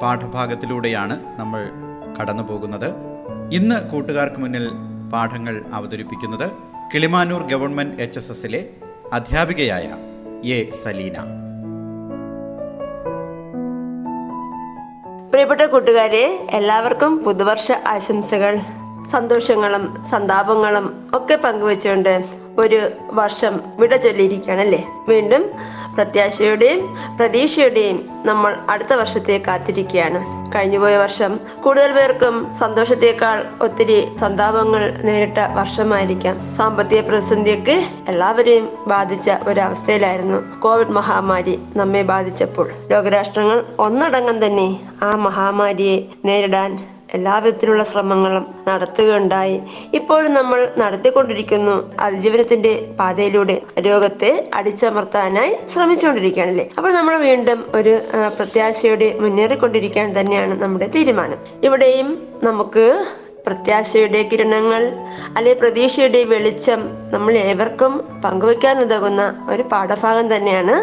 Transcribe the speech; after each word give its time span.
പാഠഭാഗത്തിലൂടെയാണ് 0.00 1.40
നമ്മൾ 1.40 1.62
കടന്നു 2.20 2.42
പോകുന്നത് 2.42 2.88
ഇന്ന് 3.52 3.90
കൂട്ടുകാർക്ക് 3.90 4.40
മുന്നിൽ 4.40 4.66
പാഠങ്ങൾ 5.12 5.62
അവതരിപ്പിക്കുന്നത് 5.72 6.50
കിളിമാനൂർ 6.94 7.42
ഗവൺമെന്റ് 7.42 8.02
എച്ച് 8.02 8.18
എസ് 8.18 8.30
എസിലെ 8.30 8.60
അധ്യാപികയായ 9.12 9.86
എ 10.44 10.70
സലീന. 10.70 11.16
പ്രിയപ്പെട്ട 15.30 15.60
കൂട്ടുകാരെ 15.60 16.48
എല്ലാവർക്കും 16.50 17.24
പുതുവർഷ 17.24 17.72
ആശംസകൾ. 17.72 18.58
സന്തോഷങ്ങളും 19.12 20.04
സന്താപങ്ങളും 20.10 21.10
ഒക്കെ 21.14 21.34
പങ്കുവെച്ചുകൊണ്ട് 21.34 22.24
ഒരു 22.58 22.80
വർഷം 23.12 23.60
വിട 23.78 23.96
ചൊല്ലിയിരിക്കുകയാണല്ലേ? 23.96 24.84
വീണ്ടും 25.08 25.42
പ്രത്യാശയുടെയും 25.94 26.96
പ്രതീക്ഷയുടെയും 27.16 28.08
നമ്മൾ 28.24 28.56
അടുത്ത 28.68 28.92
വർഷത്തെ 28.92 29.42
കാത്തിരിക്കുകയാണ്. 29.46 30.52
കഴിഞ്ഞുപോയ 30.54 30.96
വർഷം 30.96 31.40
കൂടുതൽ 31.64 31.92
പേർക്കും 31.92 32.54
സന്തോഷത്തേക്കാൾ 32.58 33.44
ഒത്തിരി 33.62 34.16
സന്താപങ്ങൾ 34.20 34.98
നേരിട്ട 35.02 35.38
വർഷമായിരിക്കാം. 35.38 36.54
സാമ്പത്തിക 36.56 37.00
പ്രതിസന്ധിയൊക്കെ 37.00 37.86
എല്ലാവരെയും 38.08 38.68
ബാധിച്ച 38.86 39.30
ഒരവസ്ഥയിലായിരുന്നു. 39.48 40.60
കോവിഡ് 40.60 40.88
മഹാമാരി 40.88 41.58
നമ്മെ 41.76 42.02
ബാധിച്ചപ്പോൾ. 42.02 42.70
ലോകരാഷ്ട്രങ്ങൾ 42.90 43.64
ഒന്നടങ്കം 43.78 44.46
തന്നെ 44.46 44.80
ആ 45.02 45.10
മഹാമാരിയെ 45.10 46.02
നേരിടാൻ 46.24 46.91
എല്ലാവിധത്തിലുള്ള 47.16 47.82
ശ്രമങ്ങളും 47.84 48.44
നടത്തുകയുണ്ടായി. 48.68 49.56
ഇപ്പോഴും 49.94 50.32
നമ്മൾ 50.38 50.60
നടത്തിക്കൊണ്ടിരിക്കുന്നു 50.82 51.74
അതിജീവനത്തിന്റെ 52.06 52.72
പാതയിലൂടെ 53.00 53.56
രോഗത്തെ 53.88 54.30
അടിച്ചമർത്താനായി 54.54 55.52
ശ്രമിച്ചുകൊണ്ടിരിക്കുകയാണല്ലേ? 55.74 56.66
അപ്പോൾ 56.78 56.92
നമ്മൾ 56.98 57.16
വീണ്ടും 57.28 57.60
ഒരു 57.74 57.94
പ്രത്യാശയോടെ 58.38 59.10
മുന്നേറിക്കൊണ്ടിരിക്കാൻ 59.24 60.08
തന്നെയാണ് 60.20 60.62
നമ്മുടെ 60.62 60.88
തീരുമാനം. 60.96 61.40
ഇവിടെയും 61.68 62.10
നമുക്ക് 62.42 62.86
പ്രത്യാശയുടെ 63.46 64.22
കിരണങ്ങൾ 64.22 64.82
അല്ലെ 65.36 65.52
പ്രതീക്ഷയുടെ 65.52 66.24
വെളിച്ചം 66.24 66.80
നമ്മൾ 67.14 67.34
ഏവർക്കും 67.38 67.92
പങ്കുവെക്കാൻ 68.24 68.76
ഉതകുന്ന 68.82 69.22
ഒരു 69.50 69.62
പാഠഭാഗം 69.72 70.36
തന്നെയാണ്. 70.36 70.74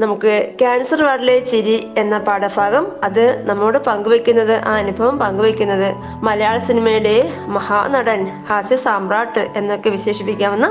നമുക്ക് 0.00 0.32
ക്യാൻസർ 0.60 1.02
വാർഡിലെ 1.04 1.38
ചിരി 1.50 1.76
എന്ന 1.98 2.18
പാഠഭാഗം 2.18 2.86
അത് 3.04 3.44
നമ്മോട് 3.48 3.78
പങ്കുവെക്കുന്നത് 3.78 4.52
ആ 4.52 4.72
അനുഭവം 4.76 5.18
പങ്കുവെക്കുന്നത് 5.18 5.88
മലയാള 6.22 6.58
സിനിമയുടെ 6.58 7.14
മഹാനടൻ 7.56 8.22
ഹാസ്യ 8.48 8.76
സാമ്രാട്ട് 8.76 9.44
എന്നൊക്കെ 9.56 9.90
വിശേഷിപ്പിക്കാവുന്ന 9.90 10.68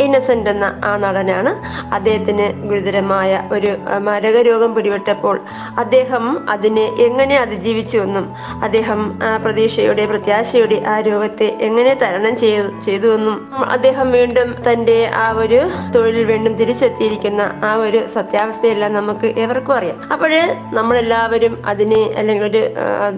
ഇന്നസെന്റ് 0.00 0.50
എന്ന 0.50 0.80
ആ 0.84 0.92
നടനാണ്. 0.96 1.52
അദ്ദേഹത്തിന് 1.94 2.46
ഗുരുതരമായ 2.68 3.48
ഒരു 3.52 3.72
മരക 4.08 4.36
രോഗം 4.50 4.74
പിടിപെട്ടപ്പോൾ 4.74 5.38
അദ്ദേഹം 5.78 6.48
അതിനെ 6.48 6.86
എങ്ങനെ 7.08 7.36
അതിജീവിച്ചു 7.36 7.98
എന്നും 7.98 8.28
അദ്ദേഹം 8.62 9.00
പ്രതീക്ഷയുടെ 9.44 10.06
പ്രത്യാശയുടെ 10.06 10.78
ആ 10.92 11.00
രോഗത്തെ 11.00 11.48
എങ്ങനെ 11.60 11.94
തരണം 11.94 12.36
ചെയ്തു 12.36 12.68
ചെയ്തുവെന്നും 12.86 13.36
അദ്ദേഹം 13.64 14.10
വീണ്ടും 14.10 14.48
തന്റെ 14.66 14.98
ആ 15.14 15.26
ഒരു 15.36 15.60
തൊഴിലിൽ 15.94 16.24
വീണ്ടും 16.24 16.54
തിരിച്ചെത്തിയിരിക്കുന്ന 16.54 17.42
ആ 17.64 17.74
ഒരു 17.74 18.00
സത്യാവസ്ഥയെല്ലാം 18.08 18.92
നമുക്ക് 18.92 19.26
എവർക്കും 19.36 19.74
അറിയാം. 19.74 19.98
അപ്പോഴ് 20.12 20.42
നമ്മളെല്ലാവരും 20.72 21.62
അതിനെ 21.66 22.02
അല്ലെങ്കിൽ 22.18 22.44
ഒരു 22.44 22.62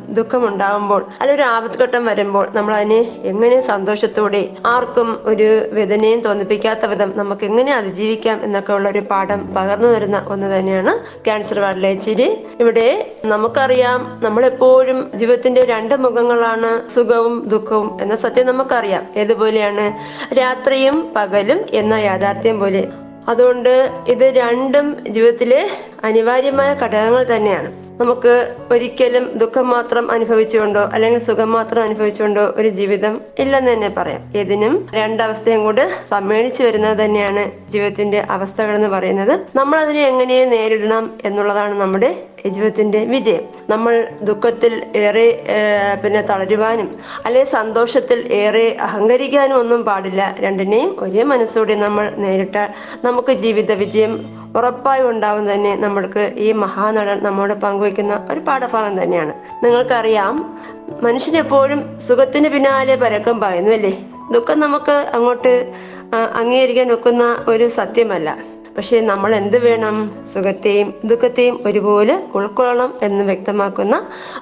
ദുഃഖം 0.08 0.34
ദുഃഖമുണ്ടാകുമ്പോൾ 0.34 1.02
അല്ലെങ്കിൽ 1.20 1.34
ഒരു 1.34 1.42
ആപത്ഘട്ടം 1.42 2.06
വരുമ്പോൾ 2.06 2.46
നമ്മൾ 2.54 2.74
അതിനെ 2.74 2.98
എങ്ങനെ 3.22 3.60
സന്തോഷത്തോടെ 3.60 4.40
ആർക്കും 4.66 5.08
ഒരു 5.24 5.46
വേദനയും 5.72 6.20
തോന്നിപ്പിക്കാത്ത 6.20 6.86
വിധം 6.86 7.12
നമുക്ക് 7.16 7.44
എങ്ങനെ 7.44 7.72
അതിജീവിക്കാം 7.74 8.38
എന്നൊക്കെ 8.44 8.72
ഉള്ള 8.72 8.88
ഒരു 8.88 9.02
പാഠം 9.10 9.40
പകർന്നു 9.56 9.88
തരുന്ന 9.94 10.18
ഒന്ന് 10.28 10.46
തന്നെയാണ് 10.54 10.92
ക്യാൻസർ 11.26 11.58
വാർഡിലെ 11.58 11.94
ചിരി. 11.94 12.28
ഇവിടെ 12.60 12.86
നമുക്കറിയാം 13.24 14.00
നമ്മളെപ്പോഴും 14.22 15.10
ജീവിതത്തിന്റെ 15.14 15.60
രണ്ട് 15.60 15.94
മുഖങ്ങളാണ് 15.96 16.70
സുഖവും 16.94 17.48
ദുഃഖവും 17.54 17.88
എന്ന 18.02 18.16
സത്യം 18.16 18.46
നമുക്കറിയാം. 18.46 19.06
ഏതുപോലെയാണ്? 19.16 19.86
രാത്രിയും 20.34 20.98
പകലും 21.16 21.60
എന്ന 21.80 21.94
യാഥാർത്ഥ്യം 22.10 22.58
പോലെ. 22.60 22.84
അതുകൊണ്ട് 23.28 23.74
ഇത് 24.08 24.24
രണ്ടും 24.38 24.86
ജീവിതത്തിലെ 25.08 25.60
അനിവാര്യമായ 26.04 26.70
ഘടകങ്ങൾ 26.74 27.22
തന്നെയാണ്. 27.36 27.68
നമുക്ക് 28.00 28.32
ഒരിക്കലും 28.70 29.24
ദുഃഖം 29.38 29.66
മാത്രം 29.70 30.04
അനുഭവിച്ചുകൊണ്ടോ 30.10 30.82
അല്ലെങ്കിൽ 30.94 31.20
സുഖം 31.20 31.50
മാത്രം 31.52 31.82
അനുഭവിച്ചുകൊണ്ടോ 31.82 32.44
ഒരു 32.56 32.68
ജീവിതം 32.78 33.14
ഇല്ലെന്ന് 33.38 33.72
തന്നെ 33.72 33.88
പറയാം. 33.88 34.22
ഇതിനും 34.36 34.74
രണ്ടവസ്ഥയും 34.94 35.64
കൂടെ 35.64 35.84
സമ്മേളിച്ചു 36.10 36.62
വരുന്നത് 36.62 36.98
തന്നെയാണ്. 37.04 37.44
ജീവിതത്തിന്റെ 37.74 38.20
അവസ്ഥകൾ 38.34 38.74
എന്ന് 38.74 38.88
പറയുന്നത് 38.88 39.34
നമ്മൾ 39.58 39.76
അതിനെ 39.84 40.02
എങ്ങനെ 40.12 40.36
നേരിടണം 40.54 41.04
എന്നുള്ളതാണ് 41.24 41.74
നമ്മുടെ 41.80 42.10
ജീവിതത്തിന്റെ 42.46 43.00
വിജയം. 43.12 43.44
നമ്മൾ 43.70 43.94
ദുഃഖത്തിൽ 44.28 44.72
ഏറെ 45.02 45.26
പിന്നെ 46.02 46.20
തളരുവാനും 46.30 46.88
അല്ലെങ്കിൽ 47.26 47.50
സന്തോഷത്തിൽ 47.50 48.18
ഏറെ 48.40 48.64
അഹങ്കരിക്കാനും 48.86 49.56
ഒന്നും 49.58 49.80
പാടില്ല. 49.84 50.22
രണ്ടിനെയും 50.44 50.90
ഒരേ 51.00 51.22
മനസ്സോടെ 51.32 51.74
നമ്മൾ 51.84 52.06
നേരിട്ടാൽ 52.24 52.68
നമുക്ക് 53.04 53.32
ജീവിത 53.44 53.72
വിജയം 53.82 54.14
ഉറപ്പായി 54.58 55.02
ഉണ്ടാവും 55.02 55.44
തന്നെ 55.52 55.72
നമ്മൾക്ക് 55.76 56.24
ഈ 56.46 56.48
മഹാനടൻ 56.64 57.18
നമ്മോട് 57.22 57.54
പങ്കുവയ്ക്കുന്ന 57.64 58.14
ഒരു 58.30 58.40
പാഠഭാഗം 58.48 58.94
തന്നെയാണ്. 59.02 59.32
നിങ്ങൾക്കറിയാം 59.64 60.34
മനുഷ്യനെപ്പോഴും 61.02 61.80
സുഖത്തിന് 62.06 62.48
പിന്നാലെ 62.48 62.96
പരക്കം 62.96 63.36
പായുന്നു 63.40 63.72
അല്ലേ? 63.78 63.92
ദുഃഖം 64.32 64.58
നമുക്ക് 64.60 64.96
അങ്ങോട്ട് 65.16 65.54
അംഗീകരിക്കാൻ 66.40 66.92
ഒക്കുന്ന 66.92 67.24
ഒരു 67.48 67.68
സത്യമല്ല. 67.68 68.36
പക്ഷെ 68.76 69.00
നമ്മൾ 69.00 69.34
എന്ത് 69.34 69.56
വേണം? 69.64 69.96
സുഖത്തെയും 70.34 70.94
ദുഃഖത്തെയും 71.04 71.60
ഒരുപോലെ 71.66 72.14
ഉൾക്കൊള്ളണം 72.34 72.92
എന്ന് 73.02 73.24
വ്യക്തമാക്കുന്ന 73.24 73.96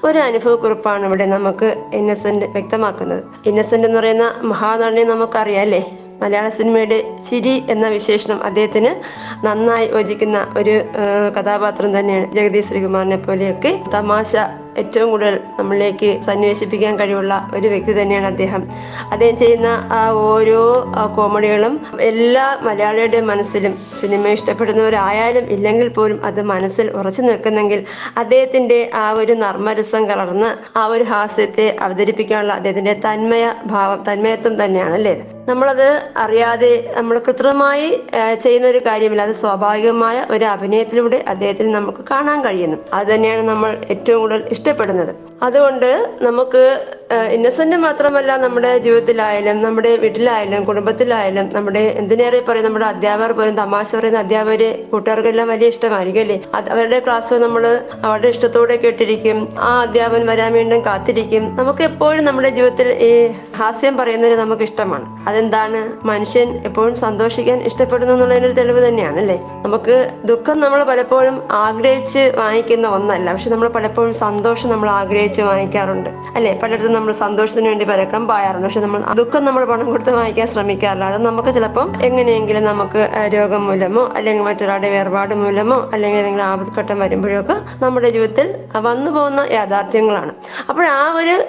ഒരു 0.04 0.18
അനുഭവക്കുറിപ്പാണ് 0.18 1.04
ഇവിടെ 1.06 1.26
നമുക്ക് 1.26 1.76
ഇന്നസെന്റ് 1.94 2.46
വ്യക്തമാക്കുന്നത്. 2.46 3.22
ഇന്നസെന്റ് 3.46 3.86
എന്ന് 3.86 3.98
പറയുന്ന 3.98 4.28
മഹാനടനെ 4.42 5.04
നമുക്കറിയാം 5.04 5.60
അല്ലേ 5.60 5.82
മലയാള 6.22 6.48
സിനിമയുടെ 6.48 6.98
ചിരി 7.28 7.64
എന്ന 7.68 7.88
വിശേഷണം 7.88 8.44
അദ്ദേഹത്തിന് 8.44 8.90
നന്നായി 9.46 9.86
യോജിക്കുന്ന 9.86 10.46
ഒരു 10.56 10.74
കഥാപാത്രം 11.38 11.98
തന്നെയാണ് 11.98 12.32
ജഗദീഷ് 12.32 12.68
ശ്രീകുമാറിനെ 12.68 13.16
പോലെയൊക്കെ 13.16 13.72
തമാശ 13.94 14.32
ഏറ്റവും 14.76 15.10
കൂടുതൽ 15.10 15.34
നമ്മളിലേക്ക് 15.58 16.10
സന്നിവേശിപ്പിക്കാൻ 16.24 16.94
കഴിവുള്ള 16.98 17.34
ഒരു 17.54 17.68
വ്യക്തി 17.68 17.92
തന്നെയാണ് 17.92 18.26
അദ്ദേഹം. 18.26 18.62
അദ്ദേഹം 19.10 19.36
ചെയ്യുന്ന 19.36 19.68
ആ 19.92 20.00
ഓരോ 20.26 20.60
കോമഡികളും 21.14 21.74
എല്ലാ 22.02 22.46
മലയാളിയുടെ 22.62 23.20
മനസ്സിലും 23.22 23.72
സിനിമ 24.00 24.26
ഇഷ്ടപ്പെടുന്നവരായാലും 24.28 25.44
ഇല്ലെങ്കിൽ 25.48 25.88
പോലും 25.90 26.18
അത് 26.24 26.40
മനസ്സിൽ 26.52 26.86
ഉറച്ചു 26.92 27.22
നിൽക്കുന്നെങ്കിൽ 27.22 27.80
അദ്ദേഹത്തിന്റെ 28.16 28.90
ആ 28.96 29.10
ഒരു 29.20 29.34
നർമ്മരസം 29.42 30.08
കലർന്ന് 30.08 30.50
ആ 30.76 30.84
ഒരു 30.86 31.04
ഹാസ്യത്തെ 31.04 31.68
അവതരിപ്പിക്കാനുള്ള 31.80 32.52
അദ്ദേഹത്തിന്റെ 32.52 32.94
തന്മയ 33.06 33.44
ഭാവം 33.66 34.00
തന്മയത്വം 34.08 34.56
തന്നെയാണ് 34.62 34.94
അല്ലേ 34.94 35.14
നമ്മളത് 35.48 35.88
അറിയാതെ 36.16 36.92
നമ്മൾ 36.96 37.18
കൃത്രിമമായി 37.18 37.88
ചെയ്യുന്ന 38.42 38.66
ഒരു 38.68 38.80
കാര്യമില്ല. 38.86 39.22
അത് 39.22 39.34
സ്വാഭാവികമായ 39.34 40.26
ഒരു 40.30 40.44
അഭിനയത്തിലൂടെ 40.44 41.24
അദ്ദേഹത്തിന് 41.28 41.74
നമുക്ക് 41.74 42.04
കാണാൻ 42.10 42.44
കഴിയുന്നു. 42.44 42.78
അത് 42.92 43.06
തന്നെയാണ് 43.06 43.42
നമ്മൾ 43.42 43.70
ഏറ്റവും 43.90 44.20
കൂടുതൽ 44.20 44.44
ഇഷ്ടപ്പെടുന്നത്. 44.50 45.31
അതുകൊണ്ട് 45.42 46.18
നമുക്ക് 46.22 46.84
ഇന്നസെന്റ് 47.30 47.76
മാത്രമല്ല 47.76 48.36
നമ്മുടെ 48.36 48.78
ജീവിതത്തിലായാലും 48.78 49.62
നമ്മുടെ 49.62 49.96
വീട്ടിലായാലും 49.96 50.64
കുടുംബത്തിലായാലും 50.64 51.50
നമ്മുടെ 51.52 51.78
എന്തിനേറെ 51.78 52.40
പറയും 52.40 52.64
നമ്മുടെ 52.64 52.86
അധ്യാപകർ 52.86 53.32
പോലും 53.32 53.56
തമാശ 53.56 53.96
പറയുന്ന 53.96 54.18
അധ്യാപകര് 54.18 54.84
കൂട്ടുകാർക്കെല്ലാം 54.84 55.48
വലിയ 55.48 55.68
ഇഷ്ടമായിരിക്കും 55.68 56.20
അല്ലേ? 56.20 56.42
അവരുടെ 56.70 56.98
ക്ലാസ് 56.98 57.34
നമ്മൾ 57.34 57.80
അവരുടെ 58.04 58.28
ഇഷ്ടത്തോടെ 58.28 58.76
കേട്ടിരിക്കും. 58.76 59.48
ആ 59.60 59.80
അധ്യാപകൻ 59.80 60.26
വരാൻ 60.26 60.52
വീണ്ടും 60.52 60.84
കാത്തിരിക്കും. 60.86 61.56
നമുക്ക് 61.56 61.82
എപ്പോഴും 61.82 62.24
നമ്മുടെ 62.24 62.48
ജീവിതത്തിൽ 62.48 62.88
ഈ 62.92 63.30
ഹാസ്യം 63.56 63.96
പറയുന്നവര് 63.96 64.36
നമുക്ക് 64.36 64.62
ഇഷ്ടമാണ്. 64.62 65.28
അതെന്താണ്? 65.28 66.06
മനുഷ്യൻ 66.06 66.62
എപ്പോഴും 66.64 66.96
സന്തോഷിക്കാൻ 66.96 67.62
ഇഷ്ടപ്പെടുന്നു 67.62 68.14
എന്നുള്ളതിനൊരു 68.14 68.52
തെളിവ് 68.52 68.88
തന്നെയാണ് 68.88 69.20
അല്ലേ? 69.20 69.36
നമുക്ക് 69.36 70.10
ദുഃഖം 70.24 70.60
നമ്മൾ 70.60 70.82
പലപ്പോഴും 70.84 71.42
ആഗ്രഹിച്ച് 71.50 72.32
വാങ്ങിക്കുന്ന 72.38 72.88
ഒന്നല്ല. 72.88 73.32
പക്ഷെ 73.32 73.50
നമ്മൾ 73.50 73.68
പലപ്പോഴും 73.68 74.14
സന്തോഷം 74.14 74.68
നമ്മൾ 74.68 74.90
ആഗ്രഹിച്ച് 74.90 75.31
വാങ്ങിക്കാറുണ്ട്. 75.40 76.10
അല്ലെ? 76.36 76.58
പലയിടത്തും 76.62 76.92
നമ്മൾ 76.92 77.12
സന്തോഷത്തിന് 77.12 77.68
വേണ്ടി 77.68 77.84
പരക്കം 77.84 78.28
പായാറുണ്ട്. 78.28 78.66
പക്ഷെ 78.66 78.80
നമ്മൾ 78.80 79.00
ദുഃഖം 79.14 79.44
നമ്മൾ 79.44 79.64
പണം 79.64 79.86
കൊടുത്ത് 79.86 80.10
വാങ്ങിക്കാൻ 80.10 80.46
ശ്രമിക്കാറില്ല. 80.46 81.04
അത് 81.04 81.24
നമുക്ക് 81.24 81.48
ചിലപ്പം 81.48 82.04
എങ്ങനെയെങ്കിലും 82.04 82.64
നമുക്ക് 82.64 83.08
രോഗം 83.34 83.66
മൂലമോ 83.66 84.12
അല്ലെങ്കിൽ 84.16 84.44
മറ്റൊരാളുടെ 84.44 84.90
വേർപാട് 84.90 85.34
മൂലമോ 85.34 85.90
അല്ലെങ്കിൽ 85.92 86.20
ഏതെങ്കിലും 86.20 86.44
ആപത്ഘട്ടം 86.44 86.98
വരുമ്പോഴൊക്കെ 86.98 87.56
നമ്മുടെ 87.84 88.08
ജീവിതത്തിൽ 88.08 88.54
വന്നു 88.76 89.10
പോകുന്ന 89.10 89.40
യാഥാർത്ഥ്യങ്ങളാണ്. 89.50 90.32
അപ്പോൾ 90.68 90.86
ആ 90.86 91.14
ഒരു 91.14 91.44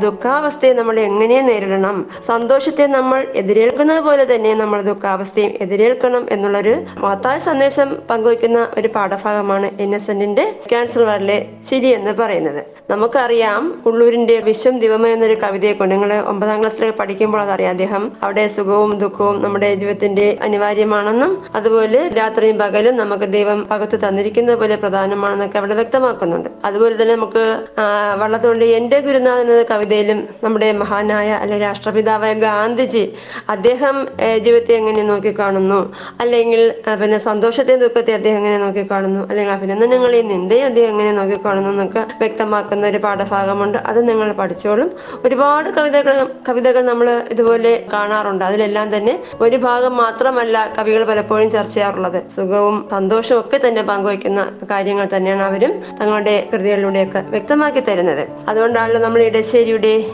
ദുഃഖാവസ്ഥയെ 0.00 0.72
നമ്മൾ 0.72 1.00
എങ്ങനെ 1.00 1.40
നേരിടണം? 1.40 2.10
സന്തോഷത്തെ 2.28 2.86
നമ്മൾ 2.86 3.26
എതിരേൽക്കുന്നത് 3.34 4.00
പോലെ 4.00 4.34
തന്നെ 4.34 4.54
നമ്മൾ 4.54 4.82
ദുഃഖാവസ്ഥയും 4.82 5.52
എതിരേൽക്കണം 5.60 6.26
എന്നുള്ളൊരു 6.30 6.74
മഹത്തായ 6.98 7.38
സന്ദേശം 7.38 7.96
പങ്കുവയ്ക്കുന്ന 8.10 8.68
ഒരു 8.78 8.88
പാഠഭാഗമാണ് 8.88 9.70
ഇന്നസെന്റിന്റെ 9.80 10.54
ക്യാൻസർ 10.70 11.02
വാർഡിലെ 11.02 11.46
ചിരി 11.70 11.86
എന്ന് 11.86 12.12
പറയുന്നത്. 12.12 12.62
നമുക്കറിയാം 13.28 13.64
ഉള്ളൂരിന്റെ 13.88 14.34
വിശ്വം 14.46 14.74
ദിവമ 14.82 15.06
എന്നൊരു 15.14 15.34
കവിതയെ 15.42 15.72
കൊണ്ട് 15.78 15.92
നിങ്ങൾ 15.94 16.10
ഒമ്പതാം 16.30 16.58
ക്ലാസ്സിൽ 16.60 16.92
പഠിക്കുമ്പോൾ 17.00 17.40
അതറിയാം 17.42 17.72
അദ്ദേഹം 17.74 18.04
അവിടെ 18.24 18.44
സുഖവും 18.54 18.92
ദുഃഖവും 19.02 19.36
നമ്മുടെ 19.42 19.68
ജീവിതത്തിന്റെ 19.80 20.26
അനിവാര്യമാണെന്നും 20.46 21.32
അതുപോലെ 21.58 22.00
രാത്രിയും 22.18 22.56
പകലും 22.62 22.94
നമുക്ക് 23.00 23.26
ദൈവം 23.34 23.58
പകത്ത് 23.72 23.96
തന്നിരിക്കുന്നത് 24.04 24.56
പോലെ 24.60 24.76
പ്രധാനമാണെന്നൊക്കെ 24.84 25.58
അവിടെ 25.62 25.76
വ്യക്തമാക്കുന്നുണ്ട്. 25.80 26.48
അതുപോലെ 26.68 26.94
തന്നെ 27.00 27.14
നമുക്ക് 27.16 27.42
വള്ളത്തോണ്ട് 28.22 28.64
എന്റെ 28.78 29.00
ഗുരുനാഥൻ 29.08 29.52
എന്ന 29.56 29.66
കവിതയിലും 29.72 30.22
നമ്മുടെ 30.46 30.70
മഹാനായ 30.82 31.28
അല്ലെങ്കിൽ 31.42 31.66
രാഷ്ട്രപിതാവായ 31.68 32.32
ഗാന്ധിജി 32.46 33.04
അദ്ദേഹം 33.56 33.98
ജീവിതത്തെ 34.46 34.74
എങ്ങനെ 34.80 35.04
നോക്കിക്കാണുന്നു? 35.12 35.80
അല്ലെങ്കിൽ 36.24 36.62
പിന്നെ 37.02 37.20
സന്തോഷത്തെ 37.28 37.76
ദുഃഖത്തെ 37.84 38.16
അദ്ദേഹം 38.20 38.40
എങ്ങനെ 38.42 38.58
നോക്കിക്കാണുന്നു? 38.64 39.22
അല്ലെങ്കിൽ 39.30 39.54
അഭിനന്ദനങ്ങളെയും 39.58 40.32
നിന്ദയും 40.34 40.66
അദ്ദേഹം 40.72 40.90
എങ്ങനെ 40.96 41.14
നോക്കിക്കാണുന്നു 41.20 41.72
എന്നൊക്കെ 41.76 42.04
വ്യക്തമാക്കുന്ന 42.24 42.90
ഒരു 42.92 43.02
പാഠഭാഗമുണ്ട്. 43.18 43.78
അത് 43.78 44.08
നിങ്ങൾ 44.08 44.32
പഠിച്ചോളും. 44.32 44.90
ഒരുപാട് 45.24 45.70
കവിതകൾ 45.70 46.26
കവിതകൾ 46.48 46.84
നമ്മൾ 46.84 47.22
ഇതുപോലെ 47.30 47.84
കാണാറുണ്ട്. 47.92 48.44
അതിലെല്ലാം 48.44 48.96
തന്നെ 48.96 49.22
ഒരു 49.40 49.56
ഭാഗം 49.56 49.96
മാത്രമല്ല 49.96 50.74
കവികൾ 50.78 51.04
പലപ്പോഴും 51.04 51.50
ചർച്ച 51.50 51.74
ചെയ്യാറുള്ളത്. 51.74 52.22
സുഖവും 52.36 52.88
സന്തോഷവും 52.90 53.40
ഒക്കെ 53.40 53.60
തന്നെ 53.68 53.82
പങ്കുവയ്ക്കുന്ന 53.82 54.52
കാര്യങ്ങൾ 54.70 55.08
തന്നെയാണ് 55.16 55.42
അവരും 55.42 55.82
തങ്ങളുടെ 56.00 56.48
കൃതികളിലൂടെയൊക്കെ 56.52 57.18
വ്യക്തമാക്കി 57.18 57.80
തരുന്നത്. 57.80 58.28
അതുകൊണ്ടാണല്ലോ 58.48 59.00
നമ്മൾ 59.00 59.22
ഇടശ്ശേരിയുടെ 59.22 60.04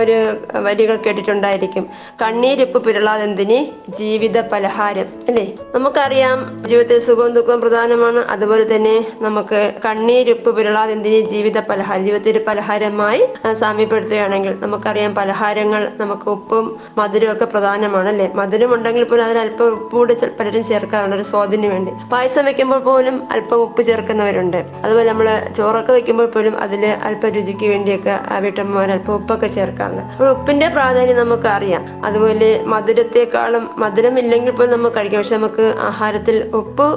ഒരു 0.00 0.36
വരികൾ 0.58 0.96
കേട്ടിട്ടുണ്ടായിരിക്കും. 0.96 1.88
കണ്ണീരിപ്പ് 2.22 2.84
പുരളാതെന്തിന്? 2.84 3.92
ജീവിത 3.98 4.40
പലഹാരം. 4.40 5.06
അല്ലേ? 5.28 5.52
നമുക്കറിയാം 5.74 6.64
ജീവിതത്തിൽ 6.68 6.98
സുഖവും 6.98 7.32
ദുഃഖവും 7.32 7.60
പ്രധാനമാണ്. 7.60 8.18
അതുപോലെ 8.18 8.76
തന്നെ 8.76 9.12
നമുക്ക് 9.20 9.72
കണ്ണീരിപ്പ് 9.84 10.56
പുരളാതെന്തിന്? 10.56 11.30
ജീവിത 11.30 11.60
പലഹാരം. 11.60 12.02
ജീവിതത്തിൽ 12.04 12.32
പലഹാരമായി 12.52 13.22
സാമ്യപ്പെടുത്തുകയാണെങ്കിൽ 13.62 14.54
നമുക്കറിയാം 14.64 15.12
പലഹാരങ്ങൾ 15.20 15.82
നമുക്ക് 16.02 16.28
ഉപ്പും 16.36 16.64
മധുരവും 17.00 17.32
ഒക്കെ 17.34 17.46
പ്രധാനമാണ് 17.52 18.08
അല്ലേ 18.12 18.26
മധുരം 18.40 18.70
ഉണ്ടെങ്കിൽ 18.76 19.04
പോലും 19.10 19.24
അതിൽ 19.26 19.38
അല്പം 19.44 19.68
ഉപ്പ് 19.76 19.92
കൂടി 19.96 20.14
പലരും 20.38 20.62
ചേർക്കാറുണ്ട് 20.70 21.16
ഒരു 21.18 21.24
സ്വാദിന് 21.30 21.68
വേണ്ടി. 21.72 21.92
പായസം 22.12 22.44
വെക്കുമ്പോൾ 22.48 22.80
പോലും 22.88 23.16
അല്പം 23.34 23.60
ഉപ്പ് 23.66 23.82
ചേർക്കുന്നവരുണ്ട്. 23.88 24.58
അതുപോലെ 24.84 25.06
നമ്മൾ 25.10 25.26
ചോറൊക്കെ 25.58 25.92
വെക്കുമ്പോൾ 25.96 26.28
പോലും 26.34 26.54
അതിൽ 26.64 26.82
അല്പം 27.08 27.30
രുചിക്ക് 27.36 27.66
വേണ്ടിയൊക്കെ 27.72 28.14
ആ 28.32 28.38
വീട്ടമ്മമാർ 28.44 28.90
അല്പം 28.96 29.14
ഉപ്പൊക്കെ 29.20 29.48
ചേർക്കാറുണ്ട്. 29.56 30.02
അപ്പോൾ 30.14 30.30
ഉപ്പിന്റെ 30.36 30.68
പ്രാധാന്യം 30.76 31.18
നമുക്ക് 31.22 31.48
അറിയാം 31.56 31.84
അതുപോലെ 32.08 32.50
മധുരത്തെക്കാളും 32.74 33.64
മധുരം 33.84 34.16
ഇല്ലെങ്കിൽ 34.22 34.54
പോലും 34.58 34.72
നമുക്ക് 34.76 34.96
കഴിക്കാം. 34.98 35.20
പക്ഷെ 35.22 35.36
നമുക്ക് 35.40 35.66
ആഹാരത്തിൽ 35.90 36.36
ഉപ്പ് 36.60 36.88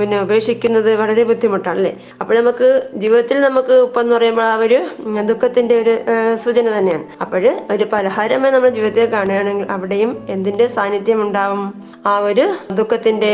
പിന്നെ 0.00 0.16
ഉപേക്ഷിക്കുന്നത് 0.26 0.90
വളരെ 1.02 1.24
ബുദ്ധിമുട്ടാണ് 1.30 1.78
അല്ലേ? 1.78 1.92
അപ്പോൾ 2.20 2.34
നമുക്ക് 2.40 2.68
ജീവിതത്തിൽ 3.02 3.36
നമുക്ക് 3.48 3.74
ഉപ്പെന്ന് 3.86 4.14
പറയുമ്പോൾ 4.16 4.46
ആ 4.50 4.54
ഒരു 4.66 4.78
ദുഃഖത്തിന്റെ 5.30 5.74
ഒരു 5.82 5.94
സൂചന 6.44 6.66
തന്നെയാണ്. 6.78 7.04
അപ്പോൾ 7.20 7.44
ഒരു 7.70 7.84
പലഹാരമായി 7.92 8.52
നമ്മുടെ 8.52 8.72
ജീവിതത്തെ 8.74 9.04
കാണുകയാണെങ്കിൽ 9.04 9.66
അവിടെയും 9.76 10.12
എന്തിന്റെ 10.28 10.66
സാന്നിധ്യം 10.76 11.22
ഉണ്ടാവും? 11.26 11.62
ആ 12.06 12.18
ഒരു 12.18 12.46
ദുഃഖത്തിന്റെ 12.72 13.32